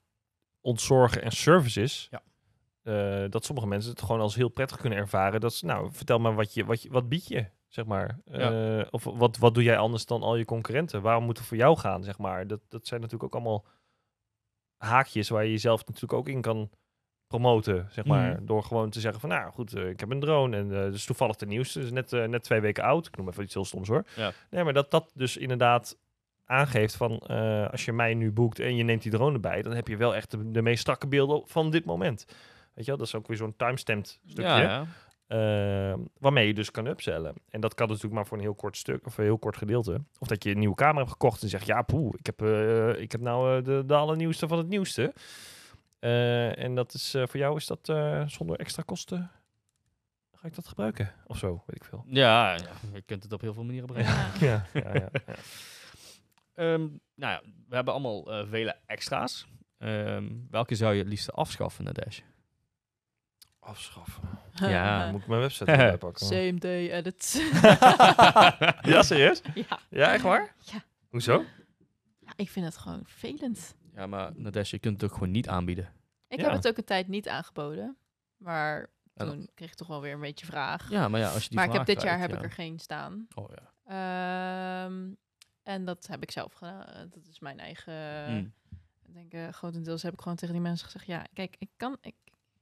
[0.60, 2.08] ontzorgen en service is.
[2.10, 2.22] Ja.
[2.82, 5.40] Eh, dat sommige mensen het gewoon als heel prettig kunnen ervaren.
[5.40, 8.20] Dat ze, nou, vertel maar wat, je, wat, je, wat bied je, zeg maar.
[8.24, 11.02] Eh, of wat, wat doe jij anders dan al je concurrenten?
[11.02, 12.46] Waarom moet het voor jou gaan, zeg maar?
[12.46, 13.66] Dat, dat zijn natuurlijk ook allemaal
[14.76, 16.70] haakjes waar je jezelf natuurlijk ook in kan
[17.28, 18.32] promoten, zeg maar.
[18.32, 18.44] Mhm.
[18.44, 21.04] Door gewoon te zeggen van, nou goed, eh, ik heb een drone en eh dus
[21.04, 21.80] toevallig de nieuwste.
[21.80, 23.06] Dus net, eh, net twee weken oud.
[23.06, 24.04] Ik noem even iets heel stoms hoor.
[24.16, 24.32] Ja.
[24.50, 25.98] Nee, maar dat dat dus inderdaad
[26.44, 27.18] aangeeft van,
[27.70, 30.14] als je mij nu boekt en je neemt die drone erbij, dan heb je wel
[30.14, 32.24] echt de, de meest strakke beelden van dit moment.
[32.74, 34.42] Weet je wel, dat is ook weer zo'n timestamped stukje.
[34.50, 34.86] Ja, ja.
[35.26, 37.34] eh, waarmee je dus kan upsellen.
[37.50, 40.00] En dat kan natuurlijk maar voor een heel kort stuk of een heel kort gedeelte.
[40.18, 42.42] Of dat je een nieuwe camera hebt gekocht en zegt, ja poeh, ik heb,
[42.98, 45.12] ik heb nou de, de allernieuwste van het nieuwste.
[45.98, 49.30] Eh, en dat is eh, voor jou is dat eh, zonder extra kosten.
[50.34, 51.12] Ga ik dat gebruiken?
[51.26, 52.04] Of zo, weet ik veel.
[52.06, 54.10] Ja, ja, je kunt het op heel veel manieren brengen.
[54.12, 54.30] Ja.
[54.40, 55.08] Ja, ja, ja.
[55.26, 55.34] ja.
[56.54, 56.80] Ehm,
[57.14, 59.46] nou ja, we hebben allemaal eh, vele extra's.
[59.78, 62.20] Ehm, welke zou je het liefst afschaffen, Nadesh?
[63.58, 64.22] Afschaffen.
[64.54, 66.26] Ja, Dan moet ik mijn website erbij pakken.
[66.26, 67.50] Same day edit.
[68.82, 69.40] ja, serieus?
[69.54, 69.78] ja.
[69.90, 70.54] Ja, echt waar?
[70.58, 70.84] Ja.
[71.08, 71.44] Hoezo?
[72.18, 73.74] ja, ik vind het gewoon vervelend.
[73.98, 75.92] Ja, maar Nadesh, je kunt het ook gewoon niet aanbieden.
[76.28, 76.44] Ik Ja.
[76.44, 77.96] heb het ook een tijd niet aangeboden.
[78.36, 80.90] Maar En- toen kreeg ik toch wel weer een beetje vraag.
[80.90, 82.36] Ja, maar ja, als je die maar ik heb dit jaar heb ja.
[82.36, 83.26] ik er geen staan.
[83.34, 84.84] Oh ja.
[84.84, 85.10] Ehm,
[85.62, 87.08] en dat heb ik zelf gedaan.
[87.10, 87.94] Dat is mijn eigen...
[88.32, 88.52] Mm.
[89.06, 91.06] Ik denk, eh, grotendeels heb ik gewoon tegen die mensen gezegd...
[91.06, 92.14] Ja, kijk, ik kan, ik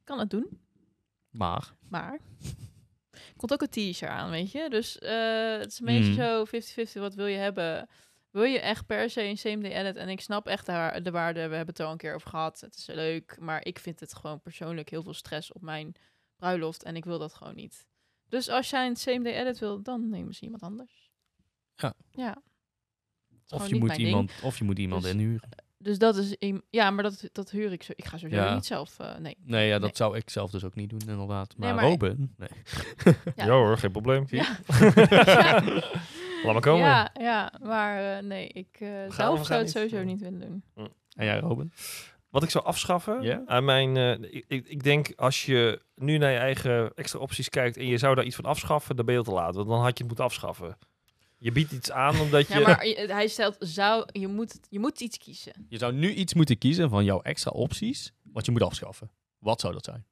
[0.04, 0.60] kan het doen.
[1.30, 2.18] Maar, Maar...
[3.36, 4.70] Komt ook een t-shirt aan, weet je?
[4.70, 6.20] Dus eh, het is een beetje Mhm.
[6.22, 7.00] zo 50-50.
[7.00, 7.88] Wat wil je hebben?
[8.36, 9.96] Wil je echt per se een same day edit?
[9.96, 11.48] En ik snap echt de, waar- de waarde.
[11.48, 12.60] We hebben het er al een keer over gehad.
[12.60, 13.36] Het is leuk.
[13.40, 15.94] Maar ik vind het gewoon persoonlijk heel veel stress op mijn
[16.36, 16.82] bruiloft.
[16.82, 17.86] En ik wil dat gewoon niet.
[18.28, 21.10] Dus als jij een same day edit wil, dan neem eens iemand anders.
[21.74, 21.94] Ja.
[22.10, 22.42] Ja.
[23.48, 24.00] Of je, moet ding.
[24.08, 25.48] iemand, of je moet iemand Dus- inhuren.
[25.78, 26.36] Dus dat is...
[26.70, 27.92] Ja, maar dat, dat huur ik zo.
[27.96, 28.54] Ik ga sowieso Ja.
[28.54, 28.98] niet zelf...
[28.98, 29.36] eh, nee.
[29.44, 29.96] Nee, ja, dat Nee.
[29.96, 31.56] zou ik zelf dus ook niet doen, inderdaad.
[31.56, 32.34] Maar, Nee, maar- Robin?
[32.36, 32.48] Nee.
[33.36, 33.44] Ja.
[33.44, 34.24] Ja, hoor, geen probleem.
[34.28, 34.56] Ja.
[36.46, 36.86] Laat maar komen.
[36.86, 39.70] Ja, ja, maar eh, nee, ik eh, zelf zou het niet?
[39.70, 40.38] sowieso niet willen
[40.74, 40.92] doen.
[41.16, 41.72] En jij, Robin?
[42.30, 43.42] Wat ik zou afschaffen Ja?
[43.46, 43.96] aan mijn.
[43.96, 47.86] eh, ik, ik, ik denk als je nu naar je eigen extra opties kijkt en
[47.86, 49.54] je zou daar iets van afschaffen, dan ben je te laat.
[49.54, 50.78] Want dan had je het moeten afschaffen.
[51.38, 52.54] Je biedt iets aan omdat je.
[52.58, 55.66] Ja, maar je- hij stelt, zou, je, moet, je moet iets kiezen.
[55.68, 59.10] Je zou nu iets moeten kiezen van jouw extra opties, wat je moet afschaffen.
[59.38, 60.06] Wat zou dat zijn?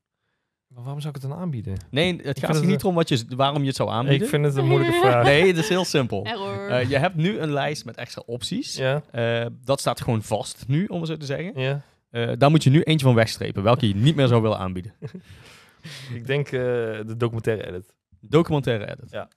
[0.75, 1.77] Maar waarom zou ik het dan aanbieden?
[1.91, 4.23] Nee, het gaat hier niet om wat je, waarom je het zou aanbieden.
[4.23, 5.25] Ik vind het een moeilijke vraag.
[5.25, 6.25] Nee, het is heel simpel.
[6.27, 6.69] Error.
[6.69, 8.77] Eh, je hebt nu een lijst met extra opties.
[8.77, 11.61] Ja, Eh, dat staat gewoon vast nu, om het zo te zeggen.
[11.61, 11.81] ja.
[12.11, 14.95] Eh, daar moet je nu eentje van wegstrepen, welke je niet meer zou willen aanbieden.
[16.15, 17.95] Ik denk eh, de documentaire edit.
[18.21, 19.11] Documentaire edit.
[19.11, 19.29] ja,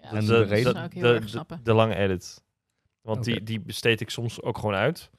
[0.00, 1.60] en de zou ik heel de, erg de, snappen.
[1.62, 2.42] de lange edit.
[3.02, 5.10] Want die, die besteed ik soms ook gewoon uit.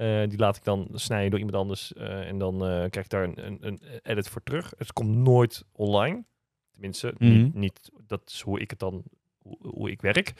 [0.00, 1.92] Eh, die laat ik dan snijden door iemand anders.
[1.92, 4.72] eh, en dan eh, krijg ik daar een, een, een edit voor terug.
[4.78, 6.24] Het komt nooit online.
[6.72, 7.58] Tenminste, niet, Mhm.
[7.58, 9.02] niet, dat is hoe ik het dan,
[9.38, 10.32] hoe, hoe ik werk.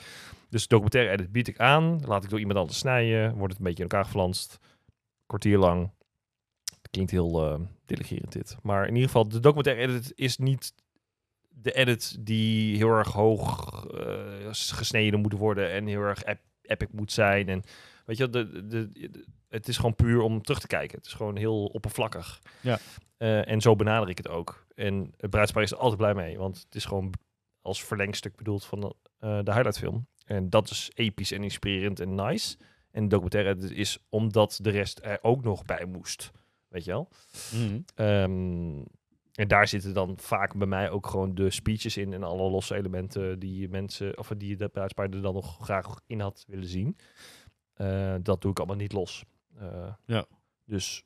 [0.49, 2.01] Dus documentaire edit bied ik aan.
[2.05, 3.33] Laat ik door iemand anders snijden.
[3.35, 4.57] Wordt het een beetje in elkaar geflanst.
[5.25, 5.91] Kwartier lang.
[6.91, 8.57] Klinkt heel delegerend dit.
[8.63, 10.73] Maar in ieder geval, de documentaire edit is niet
[11.49, 13.85] de edit die heel erg hoog
[14.51, 17.47] gesneden moet worden en heel erg ep- epic moet zijn.
[17.49, 17.63] En
[18.11, 20.97] weet je, de, de, de- het is gewoon puur om terug te kijken.
[20.97, 22.41] Het is gewoon heel oppervlakkig.
[22.61, 22.79] Ja.
[23.17, 24.65] Eh, en zo benader ik het ook.
[24.75, 27.13] En het bruidspaar is er altijd blij mee, want het is gewoon
[27.61, 28.83] als verlengstuk bedoeld van
[29.19, 30.07] eh, de highlightfilm.
[30.25, 32.57] En dat is episch en inspirerend en nice.
[32.91, 36.31] En de documentaire is omdat de rest er ook nog bij moest.
[36.67, 37.09] Weet je wel?
[37.53, 37.79] Mhm.
[37.95, 38.83] Ehm,
[39.31, 42.75] en daar zitten dan vaak bij mij ook gewoon de speeches in en alle losse
[42.75, 46.97] elementen die mensen of die de bruidspaar er dan nog graag in had willen zien.
[47.73, 49.23] Eh, dat doe ik allemaal niet los.
[49.59, 50.25] Eh, Ja.
[50.65, 51.03] Dus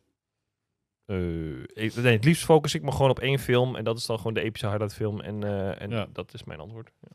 [1.05, 4.05] eh, ik, nee, het liefst focus ik me gewoon op één film en dat is
[4.05, 6.07] dan gewoon de epische highlight film en, eh, en Ja.
[6.13, 6.91] dat is mijn antwoord.
[7.01, 7.07] Ja.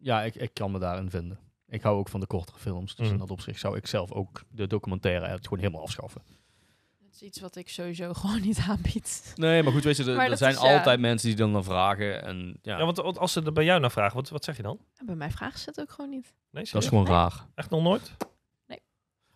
[0.00, 1.38] Ja, ik, ik kan me daarin vinden.
[1.68, 2.94] Ik hou ook van de kortere films.
[2.94, 3.20] Dus in Mhm.
[3.20, 6.22] dat opzicht zou ik zelf ook de documentaire edit gewoon helemaal afschaffen.
[6.98, 9.32] Dat is iets wat ik sowieso gewoon niet aanbied.
[9.36, 10.76] Nee, maar goed, weet je, er, er zijn is, ja.
[10.76, 12.22] altijd mensen die dan naar vragen.
[12.22, 14.62] En ja, Ja, want, als ze er bij jou naar vragen, wat, wat zeg je
[14.62, 14.78] dan?
[14.96, 16.34] En bij mij vragen ze het ook gewoon niet.
[16.50, 17.46] Nee, dat is gewoon raar.
[17.54, 18.16] echt nog nooit?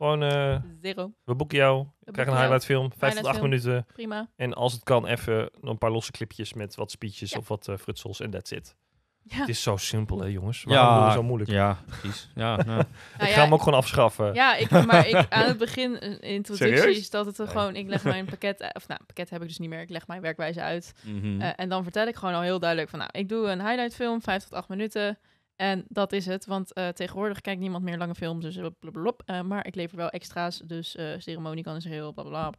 [0.02, 1.12] Gewoon, eh, Zero.
[1.24, 3.86] we boeken jou, je boeken krijgt een highlight film, 5 tot 8 Highlight minuten.
[3.92, 4.28] Prima.
[4.36, 7.38] En als het kan, even een paar losse clipjes met wat speeches Ja.
[7.38, 8.74] of wat eh, frutsels en that's it.
[9.22, 9.36] Ja.
[9.36, 10.64] Het is zo simpel, hè, jongens.
[10.64, 11.50] Waarom doen we zo moeilijk?
[11.50, 12.30] Ja, precies.
[12.34, 12.80] Ja, nou.
[12.80, 12.86] Ik
[13.18, 14.34] ja, ga hem ook gewoon afschaffen.
[14.34, 16.98] Ja, ik, maar ik, aan het begin, eh, introductie, Serieus?
[16.98, 19.58] is dat het er gewoon, ik leg mijn pakket, of nou, pakket heb ik dus
[19.58, 20.92] niet meer, ik leg mijn werkwijze uit.
[21.04, 21.40] Mhm.
[21.40, 23.94] Eh, en dan vertel ik gewoon al heel duidelijk van, nou, ik doe een highlight
[23.94, 25.18] film, 5 tot 8 minuten.
[25.56, 29.38] En dat is het, want eh, tegenwoordig kijkt niemand meer lange films, dus blablabla.
[29.38, 32.52] Eh, maar ik lever wel extra's, dus eh ceremonie kan is heel blablabla.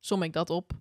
[0.00, 0.72] Som ik dat op.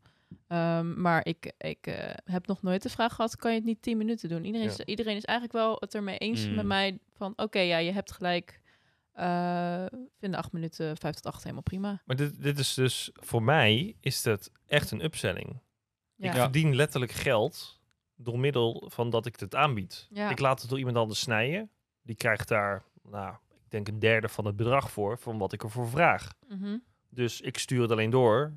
[0.48, 3.82] Ehm, maar ik, ik eh, heb nog nooit de vraag gehad, kan je het niet
[3.82, 4.46] 10 minuten doen?
[4.46, 4.86] Iedereen, is, Ja.
[4.86, 6.56] iedereen is eigenlijk wel het ermee eens Mm.
[6.56, 8.62] met mij van, oké, ja, je hebt gelijk.
[9.14, 9.86] eh
[10.20, 12.02] vinden 8 minuten, 5 tot 8 helemaal prima.
[12.06, 15.60] Maar dit, dit is dus, voor mij is dat echt een upselling.
[16.16, 16.28] Ja.
[16.30, 17.80] Ik verdien letterlijk geld
[18.16, 20.08] door middel van dat ik het aanbied.
[20.10, 20.30] Ja.
[20.30, 21.70] Ik laat het door iemand anders snijden.
[22.02, 25.64] Die krijgt daar, nou, ik denk een derde van het bedrag voor, van wat ik
[25.64, 26.34] ervoor vraag.
[26.48, 26.78] Mhm.
[27.10, 28.54] Dus ik stuur het alleen door.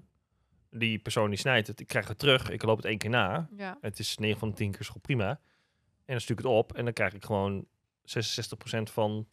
[0.70, 2.50] Die persoon die snijdt het, ik krijg het terug.
[2.50, 3.48] Ik loop het één keer na.
[3.56, 3.78] Ja.
[3.80, 5.28] Het is 9 van de 10 keer gewoon prima.
[5.28, 9.26] En dan stuur ik het op en dan krijg ik gewoon 66% van...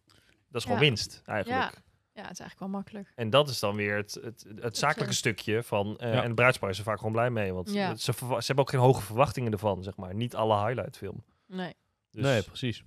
[0.48, 0.86] Dat is gewoon Ja.
[0.88, 1.82] winst, eigenlijk.
[2.16, 2.22] Ja.
[2.22, 3.12] het is eigenlijk wel makkelijk.
[3.14, 5.98] En dat is dan weer het, het, het zakelijke stukje van...
[5.98, 6.22] eh, Ja.
[6.22, 7.52] En de bruidspaar is er vaak gewoon blij mee.
[7.52, 7.94] Want Ja.
[7.94, 10.14] ze, ze hebben ook geen hoge verwachtingen ervan, zeg maar.
[10.14, 11.24] Niet alle highlight film.
[11.46, 11.74] Nee.
[12.10, 12.84] Dus Nee, precies.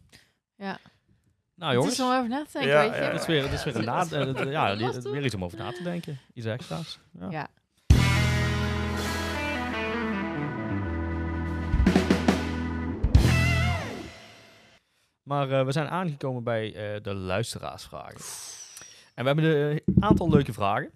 [0.56, 0.78] Ja.
[1.56, 3.02] Nou Het jongens, is om over na te denken, Ja, weet je.
[3.02, 4.78] ja, dat is weer, dat is weer, een na, eh, ja,
[5.12, 6.20] weer iets om over na te denken.
[6.34, 7.00] Iets extra's.
[7.20, 7.30] Ja.
[7.30, 7.48] Ja.
[15.24, 16.66] Maar eh, we zijn aangekomen bij
[16.96, 18.20] eh, de luisteraarsvragen.
[19.20, 20.92] En we hebben een aantal leuke vragen.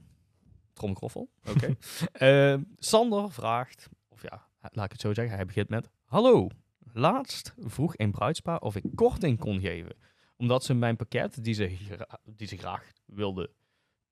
[0.73, 1.75] Trommelkroffel, oké.
[2.11, 5.89] Eh, Sander vraagt, of ja, laat ik het zo zeggen, hij begint met...
[6.05, 6.49] Hallo,
[6.93, 9.95] laatst vroeg een bruidspaar of ik korting kon geven.
[10.37, 13.49] Omdat ze mijn pakket, die ze, gra- die ze graag wilden,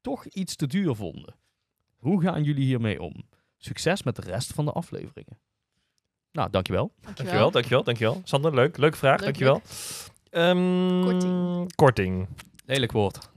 [0.01, 1.35] toch iets te duur vonden.
[1.97, 3.23] Hoe gaan jullie hiermee om?
[3.57, 5.39] Succes met de rest van de afleveringen.
[6.31, 6.93] Nou, dankjewel.
[7.01, 8.21] Dankjewel, dankjewel, dankjewel.
[8.23, 9.61] Sander, leuk, leuke vraag, Leuk, dankjewel.
[10.29, 11.75] Ehm, Korting.
[11.75, 12.27] Korting.
[12.65, 13.29] Lelijk woord.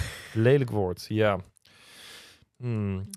[0.32, 1.40] Lelijk woord, ja.
[2.56, 3.10] Hmm.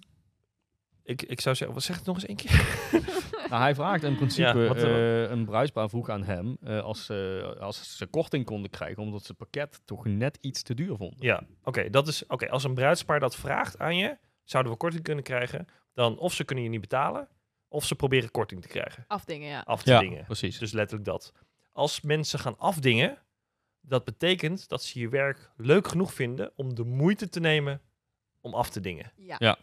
[1.04, 2.68] Ik, ik zou zeggen, wat zeg het nog eens één keer?
[3.50, 6.82] Nou, hij vraagt in principe, Ja, wat, eh, eh, een bruidspaar vroeg aan hem eh,
[6.82, 10.74] als, ze als ze korting konden krijgen, omdat ze het pakket toch net iets te
[10.74, 11.18] duur vonden.
[11.20, 12.50] Ja, oké, dat is oké.
[12.50, 15.68] Als een bruidspaar dat vraagt aan je, zouden we korting kunnen krijgen.
[15.94, 17.28] Dan of ze kunnen je niet betalen,
[17.68, 19.06] of ze proberen korting te krijgen.
[19.08, 19.62] Afdingen, ja.
[19.66, 20.26] Af te dingen.
[20.26, 20.58] precies.
[20.58, 21.34] Dus letterlijk dat.
[21.72, 23.18] Als mensen gaan afdingen,
[23.82, 27.82] dat betekent dat ze je werk leuk genoeg vinden om de moeite te nemen
[28.42, 29.12] om af te dingen.
[29.16, 29.36] Ja.
[29.40, 29.58] Ja.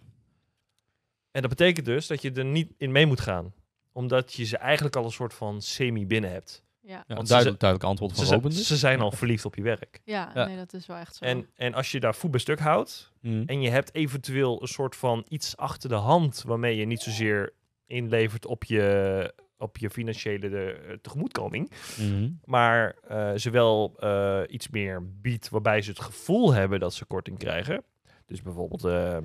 [1.31, 3.55] En dat betekent dus dat je er niet in mee moet gaan.
[3.93, 6.63] Omdat je ze eigenlijk al een soort van semi binnen hebt.
[6.81, 7.05] Ja.
[7.09, 8.67] Ja, want duidelijk, ze- duidelijk antwoord van zijn- Robin dus.
[8.67, 10.01] ze zijn al verliefd op je werk.
[10.05, 10.45] Ja, Ja.
[10.47, 11.25] nee, dat is wel echt zo.
[11.25, 13.43] En, en als je daar voet bij stuk houdt, Mhm.
[13.47, 17.53] en je hebt eventueel een soort van iets achter de hand waarmee je niet zozeer
[17.87, 22.31] inlevert op je, op je financiële eh, tegemoetkoming, Mhm.
[22.45, 27.05] maar eh, ze wel eh, iets meer biedt waarbij ze het gevoel hebben dat ze
[27.05, 27.85] korting krijgen.
[28.27, 29.19] Dus bijvoorbeeld eh,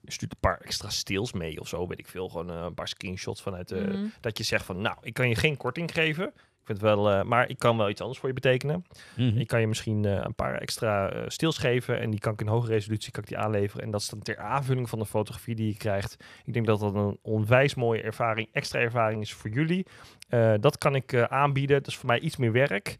[0.00, 2.28] je stuurt een paar extra steels mee of zo, weet ik veel.
[2.28, 4.04] Gewoon een paar screenshots vanuit de, Mhm.
[4.20, 6.32] dat je zegt van, nou, ik kan je geen korting geven.
[6.64, 8.84] Ik vind het wel, eh, maar ik kan wel iets anders voor je betekenen.
[9.16, 9.38] Mhm.
[9.38, 12.40] Ik kan je misschien eh, een paar extra eh, stils geven en die kan ik
[12.40, 13.84] in hoge resolutie kan ik die aanleveren.
[13.84, 16.16] En dat is dan ter aanvulling van de fotografie die je krijgt.
[16.44, 19.86] Ik denk dat dat een onwijs mooie ervaring, extra ervaring is voor jullie.
[20.28, 21.76] Eh, dat kan ik eh, aanbieden.
[21.78, 22.96] Dat is voor mij iets meer werk.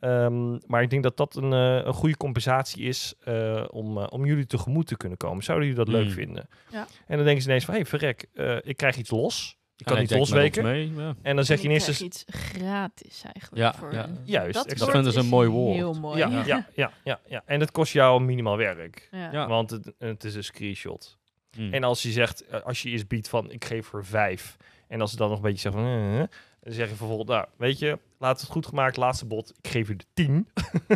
[0.00, 4.46] Ehm, maar ik denk dat dat een, een goede compensatie is eh, om, om jullie
[4.46, 5.44] tegemoet te kunnen komen.
[5.44, 6.12] Zouden jullie dat leuk Mm.
[6.12, 6.48] vinden?
[6.70, 6.86] Ja.
[7.06, 9.57] En dan denken ze ineens van, hé, hey, verrek, eh, ik krijg iets los.
[9.78, 10.62] Ik En kan niet losweken.
[10.62, 11.14] mee, ja.
[11.22, 11.86] En dan zeg je En ineens...
[11.86, 13.56] dus- iets gratis eigenlijk.
[13.56, 14.08] Ja, voor ja.
[14.24, 14.78] Juist, Dat.
[14.78, 15.74] Dat vinden ze een mooi woord.
[15.76, 16.18] Heel mooi.
[16.18, 19.08] Ja, ja, ja, ja, ja, En het kost jou minimaal werk.
[19.10, 19.32] Ja.
[19.32, 19.46] Ja.
[19.48, 21.16] Want het, het is een screenshot.
[21.56, 21.74] Mhm.
[21.74, 24.56] En als je zegt, eh, als je eens biedt van ik geef er vijf.
[24.88, 26.26] En als ze dan nog een beetje zeggen van eh, eh,
[26.60, 29.88] dan zeg je bijvoorbeeld, nou weet je, laat het goed gemaakt, laatste bod, ik geef
[29.88, 30.48] je er tien.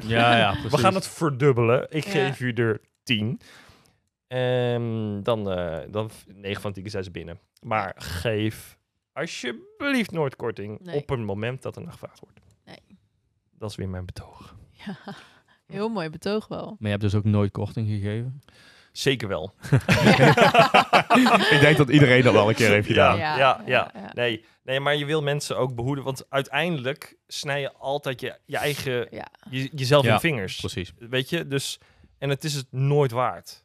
[0.06, 0.70] ja, ja, precies.
[0.76, 2.10] We gaan het verdubbelen, ik Ja.
[2.10, 3.40] geef je er tien.
[4.32, 7.38] En dan, eh dan 9 van 10 keer zijn ze binnen.
[7.60, 8.78] Maar geef
[9.12, 10.96] alsjeblieft nooit korting Nee.
[10.96, 12.40] op een moment dat er naar gevraagd wordt.
[12.64, 12.98] Nee.
[13.58, 14.56] Dat is weer mijn betoog.
[14.70, 14.96] Ja.
[15.66, 16.64] Heel mooi betoog wel.
[16.66, 18.42] Maar je hebt dus ook nooit korting gegeven?
[18.92, 19.52] Zeker wel.
[21.50, 23.16] ik denk dat iedereen dat wel een keer heeft gedaan.
[23.16, 24.10] ja, Ja, ja, ja, ja.
[24.14, 26.04] Nee, nee, maar je wil mensen ook behoeden.
[26.04, 29.26] Want uiteindelijk snij je altijd je, je eigen, Ja.
[29.50, 30.56] je, jezelf in de vingers.
[30.60, 30.92] Precies.
[30.98, 31.78] Weet je, dus...
[32.18, 33.61] En het is het nooit waard.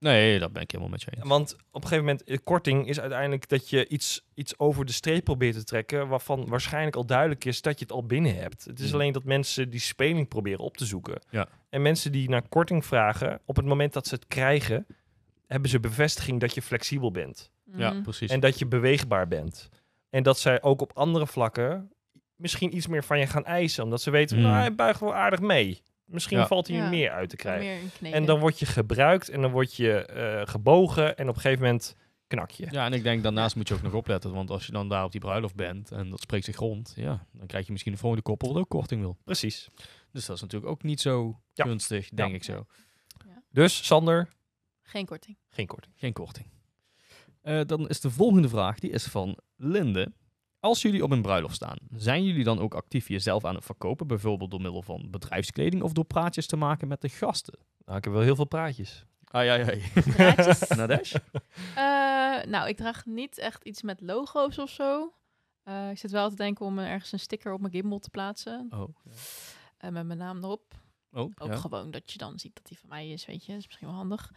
[0.00, 1.28] Nee, dat ben ik helemaal met je eens.
[1.28, 4.92] Want op een gegeven moment, eh, korting is uiteindelijk dat je iets, iets over de
[4.92, 8.64] streep probeert te trekken, waarvan waarschijnlijk al duidelijk is dat je het al binnen hebt.
[8.64, 8.94] Het is Mhm.
[8.94, 11.20] alleen dat mensen die speling proberen op te zoeken.
[11.30, 11.48] Ja.
[11.68, 14.86] En mensen die naar korting vragen, op het moment dat ze het krijgen,
[15.46, 17.50] hebben ze bevestiging dat je flexibel bent.
[17.76, 18.02] Ja, Mhm.
[18.02, 18.30] precies.
[18.30, 19.68] En dat je beweegbaar bent.
[20.10, 21.92] En dat zij ook op andere vlakken
[22.36, 23.84] misschien iets meer van je gaan eisen.
[23.84, 24.42] Omdat ze weten, Mm.
[24.42, 25.82] nou, hij buigt wel aardig mee.
[26.10, 26.46] Misschien Ja.
[26.46, 26.88] valt hij er Ja.
[26.88, 27.90] meer uit te krijgen.
[28.12, 31.64] En dan word je gebruikt en dan word je eh, gebogen en op een gegeven
[31.64, 31.96] moment
[32.26, 32.66] knak je.
[32.70, 34.32] Ja, en ik denk daarnaast moet je ook nog opletten.
[34.32, 37.26] Want als je dan daar op die bruiloft bent en dat spreekt zich rond, ja,
[37.32, 39.16] dan krijg je misschien een volgende koppel dat ook korting wil.
[39.24, 39.68] Precies.
[40.12, 41.64] Dus dat is natuurlijk ook niet zo Ja.
[41.64, 42.34] gunstig, denk Ja.
[42.36, 42.66] ik zo.
[43.50, 44.28] Dus Sander,
[44.82, 45.36] Geen korting.
[45.48, 45.94] geen korting.
[45.96, 46.46] Geen korting.
[47.42, 50.12] Eh, dan is de volgende vraag, die is van Linde.
[50.60, 54.06] Als jullie op een bruiloft staan, zijn jullie dan ook actief jezelf aan het verkopen?
[54.06, 57.58] Bijvoorbeeld door middel van bedrijfskleding of door praatjes te maken met de gasten?
[57.84, 59.04] Nou, ik heb wel heel veel praatjes.
[59.24, 60.02] Ai, ai, ai.
[60.12, 60.68] Praatjes?
[60.76, 61.14] Nadesh?
[61.74, 65.12] Eh, nou, ik draag niet echt iets met logo's of zo.
[65.62, 68.66] Eh, ik zit wel te denken om ergens een sticker op mijn gimbal te plaatsen.
[68.70, 68.94] Oh,
[69.76, 70.74] eh, met mijn naam erop.
[71.12, 71.56] oh Ook ja.
[71.56, 73.52] gewoon dat je dan ziet dat die van mij is, weet je.
[73.52, 74.32] Dat is misschien wel handig.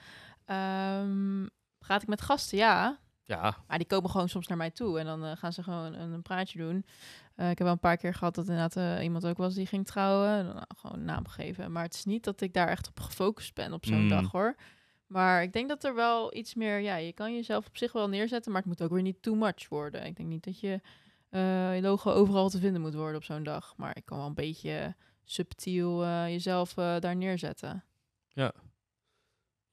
[0.46, 1.46] Ehm,
[1.78, 2.58] praat ik met gasten?
[2.58, 3.00] Ja.
[3.24, 3.58] Ja.
[3.68, 5.00] Maar die komen gewoon soms naar mij toe.
[5.00, 6.86] En dan eh, gaan ze gewoon een, een praatje doen.
[7.36, 9.66] Eh, ik heb wel een paar keer gehad dat inderdaad eh, iemand ook was die
[9.66, 10.30] ging trouwen.
[10.30, 11.72] En dan, gewoon een naam geven.
[11.72, 14.10] Maar het is niet dat ik daar echt op gefocust ben op zo'n Mm.
[14.10, 14.56] dag hoor.
[15.08, 16.80] Maar ik denk dat er wel iets meer...
[16.80, 18.52] Ja, je kan jezelf op zich wel neerzetten.
[18.52, 20.06] Maar het moet ook weer niet too much worden.
[20.06, 20.82] Ik denk niet dat je
[21.30, 23.74] je logo overal te vinden moet worden op zo'n dag.
[23.78, 27.84] Maar ik kan wel een beetje subtiel jezelf daar neerzetten.
[28.28, 28.54] Ja,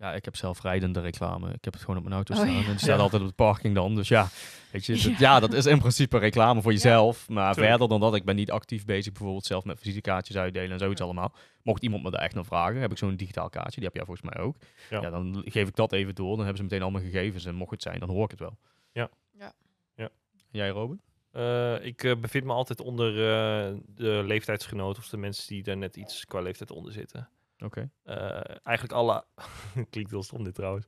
[0.01, 1.53] ik heb zelf rijdende reclame.
[1.53, 2.53] Ik heb het gewoon op mijn auto Oh, staan.
[2.53, 2.59] ja.
[2.61, 3.03] En die staat Ja.
[3.03, 3.95] altijd op de parking dan.
[3.95, 4.29] Dus ja,
[4.71, 5.15] weet je, dat, Ja.
[5.19, 5.41] ja.
[5.41, 7.29] dat is in principe reclame voor jezelf.
[7.29, 7.71] Maar Tuurlijk.
[7.71, 11.01] verder dan dat, ik ben niet actief bezig bijvoorbeeld zelf met visitekaartjes uitdelen en zoiets
[11.01, 11.35] allemaal.
[11.63, 13.75] Mocht iemand me daar echt naar vragen, heb ik zo'n digitaal kaartje.
[13.81, 14.57] Die heb jij volgens mij ook.
[14.91, 15.01] Ja.
[15.01, 15.11] Ja.
[15.11, 16.29] dan geef ik dat even door.
[16.29, 17.45] Dan hebben ze meteen allemaal gegevens.
[17.45, 18.57] En mocht het zijn, dan hoor ik het wel.
[18.93, 19.11] Ja.
[19.39, 19.53] Ja.
[19.97, 20.05] Ja.
[20.33, 21.01] En jij, Robin?
[21.33, 25.77] Eh, ik eh, bevind me altijd onder eh, de leeftijdsgenoten of de mensen die daar
[25.77, 27.29] net iets qua leeftijd onder zitten.
[27.65, 27.91] Oké.
[28.03, 28.17] Eh,
[28.63, 29.25] eigenlijk alle,
[29.91, 30.87] klinkt heel stom dit trouwens,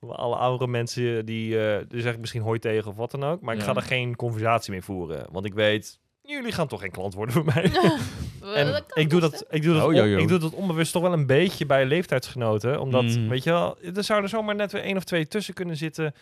[0.00, 3.24] maar alle oudere mensen die, eh die zeg ik misschien hoi tegen of wat dan
[3.24, 6.80] ook, maar ik ga er geen conversatie mee voeren, want ik weet, jullie gaan toch
[6.80, 7.70] geen klant worden voor mij.
[8.54, 11.12] En ik doe dat, ik, doe dat Oh, on- ik doe dat onbewust toch wel
[11.12, 12.80] een beetje bij leeftijdsgenoten.
[12.80, 13.28] Omdat, Mm.
[13.28, 16.14] weet je wel, er zouden zomaar net weer één of twee tussen kunnen zitten.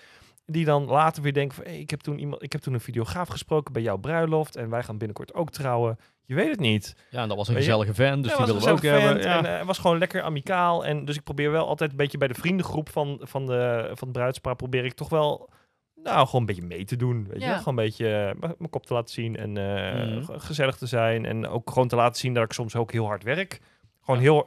[0.47, 2.80] Die dan later weer denken van, hey, ik, heb toen iemand, ik heb toen een
[2.80, 4.57] videograaf gesproken bij jouw bruiloft.
[4.57, 5.99] En wij gaan binnenkort ook trouwen.
[6.24, 6.97] Je weet het niet.
[7.11, 8.82] Ja, en dat was een Weet je- gezellige fan, dus Ja, die willen we ook
[8.82, 9.22] hebben.
[9.22, 9.38] Ja.
[9.38, 10.84] En eh, het was gewoon lekker amicaal.
[10.84, 14.09] En dus ik probeer wel altijd een beetje bij de vriendengroep van, van, de, van
[14.09, 14.57] het bruidspaar...
[14.57, 15.51] probeer ik toch wel,
[15.95, 17.26] nou, gewoon een beetje mee te doen.
[17.28, 17.47] Weet je?
[17.49, 20.22] Gewoon een beetje eh, mijn kop te laten zien en eh, Mhm.
[20.24, 21.24] ge- gezellig te zijn.
[21.24, 23.61] En ook gewoon te laten zien dat ik soms ook heel hard werk.
[24.05, 24.47] Gewoon heel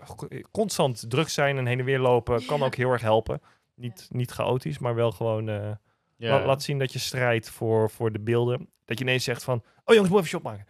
[0.51, 3.41] constant druk zijn en heen en weer lopen kan ook heel erg helpen.
[3.76, 5.71] Niet, niet chaotisch, maar wel gewoon eh,
[6.17, 8.69] la- laat zien dat je strijdt voor, voor de beelden.
[8.86, 10.65] Dat je ineens zegt van, oh jongens, moet even shot maken.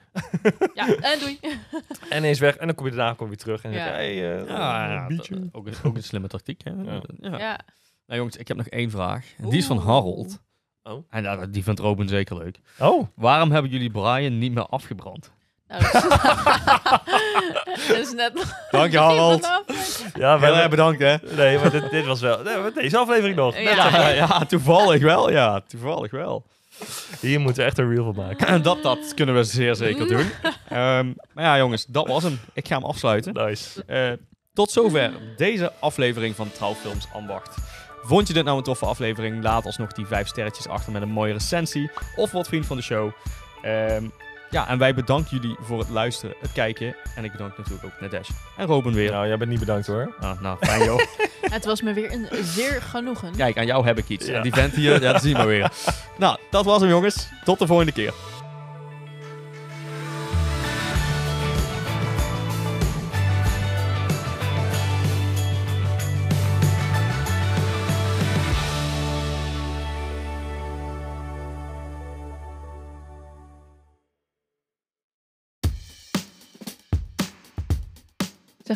[0.74, 1.40] Ja, en doei.
[2.10, 2.56] En ineens weg.
[2.58, 3.86] En dan kom je daarna kom je weer terug en dan Ja.
[3.86, 6.62] zeg je, hey, eh, Ja, een dat- ook, een, ook een slimme tactiek.
[6.64, 6.72] Hè?
[6.72, 7.02] Ja.
[7.20, 7.38] Ja.
[7.38, 7.60] ja.
[8.08, 9.26] Nou jongens, ik heb nog één vraag.
[9.38, 9.78] En die is van.
[9.78, 10.44] Harold.
[10.84, 11.04] Oh.
[11.10, 12.60] En nou, die vindt Robin zeker leuk.
[12.80, 15.32] Oh, Waarom hebben jullie Brian niet meer afgebrand?
[15.68, 15.82] Nou,
[17.78, 18.32] is, net
[18.72, 18.98] Dank je,
[19.38, 20.04] vanaf.
[20.18, 21.16] ja, Heel erg bedankt, hè?
[21.36, 23.58] nee, maar dit, dit was wel, nee, maar deze aflevering nog.
[23.58, 24.10] Ja.
[24.10, 25.32] Ja, toevallig wel.
[25.32, 26.44] Ja, toevallig wel.
[27.20, 28.48] Hier moeten we echt een reel van maken.
[28.48, 30.30] En dat, dat kunnen we zeer zeker doen.
[30.70, 32.40] Ehm, maar ja, jongens, dat was hem.
[32.54, 33.34] Ik ga hem afsluiten.
[33.34, 33.84] Nice.
[33.88, 34.12] Eh,
[34.54, 37.56] tot zover deze aflevering van Trouwfilms Ambacht.
[38.04, 39.44] Vond je dit nou een toffe aflevering?
[39.44, 41.92] Laat alsnog die vijf sterretjes achter met een mooie recensie.
[42.16, 43.12] Of wat vriend van de show.
[43.62, 44.04] Ehm,
[44.50, 46.96] ja, en wij bedanken jullie voor het luisteren, het kijken.
[47.16, 49.12] En ik bedank natuurlijk ook Nadesh en Robin weer.
[49.12, 50.16] Nou, jij bent niet bedankt hoor.
[50.20, 51.02] Ah, nou, fijn joh.
[51.42, 53.36] Het was me weer een zeer genoegen.
[53.36, 54.26] Kijk, aan jou heb ik iets.
[54.26, 54.34] Ja.
[54.34, 55.72] En die vent hier, ja, dat zien we weer.
[56.18, 57.28] Nou, dat was hem jongens.
[57.44, 58.14] Tot de volgende keer.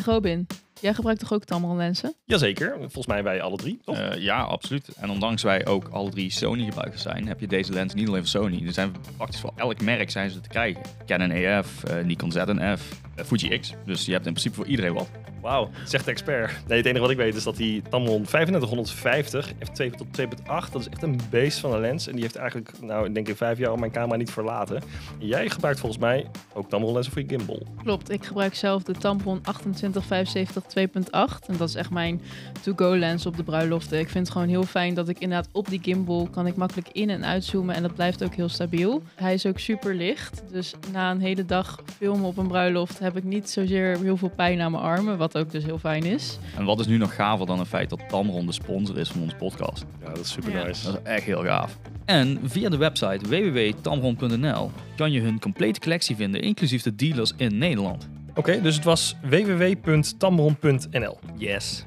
[0.00, 0.46] Zeg Robin,
[0.80, 2.14] jij gebruikt toch ook Tamron lenzen?
[2.24, 3.98] Jazeker, volgens mij wij alle drie, toch?
[3.98, 4.88] Eh, ja, absoluut.
[4.88, 8.42] En ondanks wij ook alle drie Sony-gebruikers zijn, heb je deze lens niet alleen voor
[8.42, 8.66] Sony.
[8.66, 10.82] Er zijn praktisch voor elk merk zijn ze te krijgen.
[11.06, 13.74] Canon EF, eh, Nikon ZN-F, eh, Fuji X.
[13.84, 15.10] Dus je hebt in principe voor iedereen wat.
[15.40, 16.52] Wauw, zegt de expert.
[16.68, 20.80] Nee, het enige wat ik weet is dat die Tamron 3550 f2 tot 2.8, dat
[20.80, 22.06] is echt een beest van een lens.
[22.06, 24.76] En die heeft eigenlijk, nou, ik denk in vijf jaar al mijn camera niet verlaten.
[25.20, 27.62] En jij gebruikt volgens mij ook Tamron lenzen voor je gimbal.
[27.82, 31.46] Klopt, ik gebruik zelf de Tamron 2875 2.8.
[31.46, 32.20] En dat is echt mijn
[32.60, 33.98] to-go lens op de bruiloften.
[33.98, 36.88] Ik vind het gewoon heel fijn dat ik inderdaad op die gimbal kan ik makkelijk
[36.92, 37.74] in- en uitzoomen.
[37.74, 39.02] En dat blijft ook heel stabiel.
[39.14, 40.42] Hij is ook super licht.
[40.50, 44.28] Dus na een hele dag filmen op een bruiloft heb ik niet zozeer heel veel
[44.36, 45.18] pijn aan mijn armen.
[45.18, 46.38] Wat Wat ook dus heel fijn is.
[46.56, 49.22] En wat is nu nog gaver dan het feit dat Tamron de sponsor is van
[49.22, 49.84] onze podcast?
[50.00, 50.64] Ja, dat is super Ja.
[50.64, 50.84] nice.
[50.84, 51.78] Dat is echt heel gaaf.
[52.04, 57.58] En via de website www.tamron.nl kan je hun complete collectie vinden, inclusief de dealers in
[57.58, 58.08] Nederland.
[58.34, 61.18] Oké, dus het was www.tamron.nl.
[61.36, 61.84] Yes.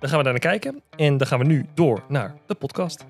[0.00, 0.80] Dan gaan we daar naar kijken.
[0.96, 3.04] En dan gaan we nu door naar de podcast.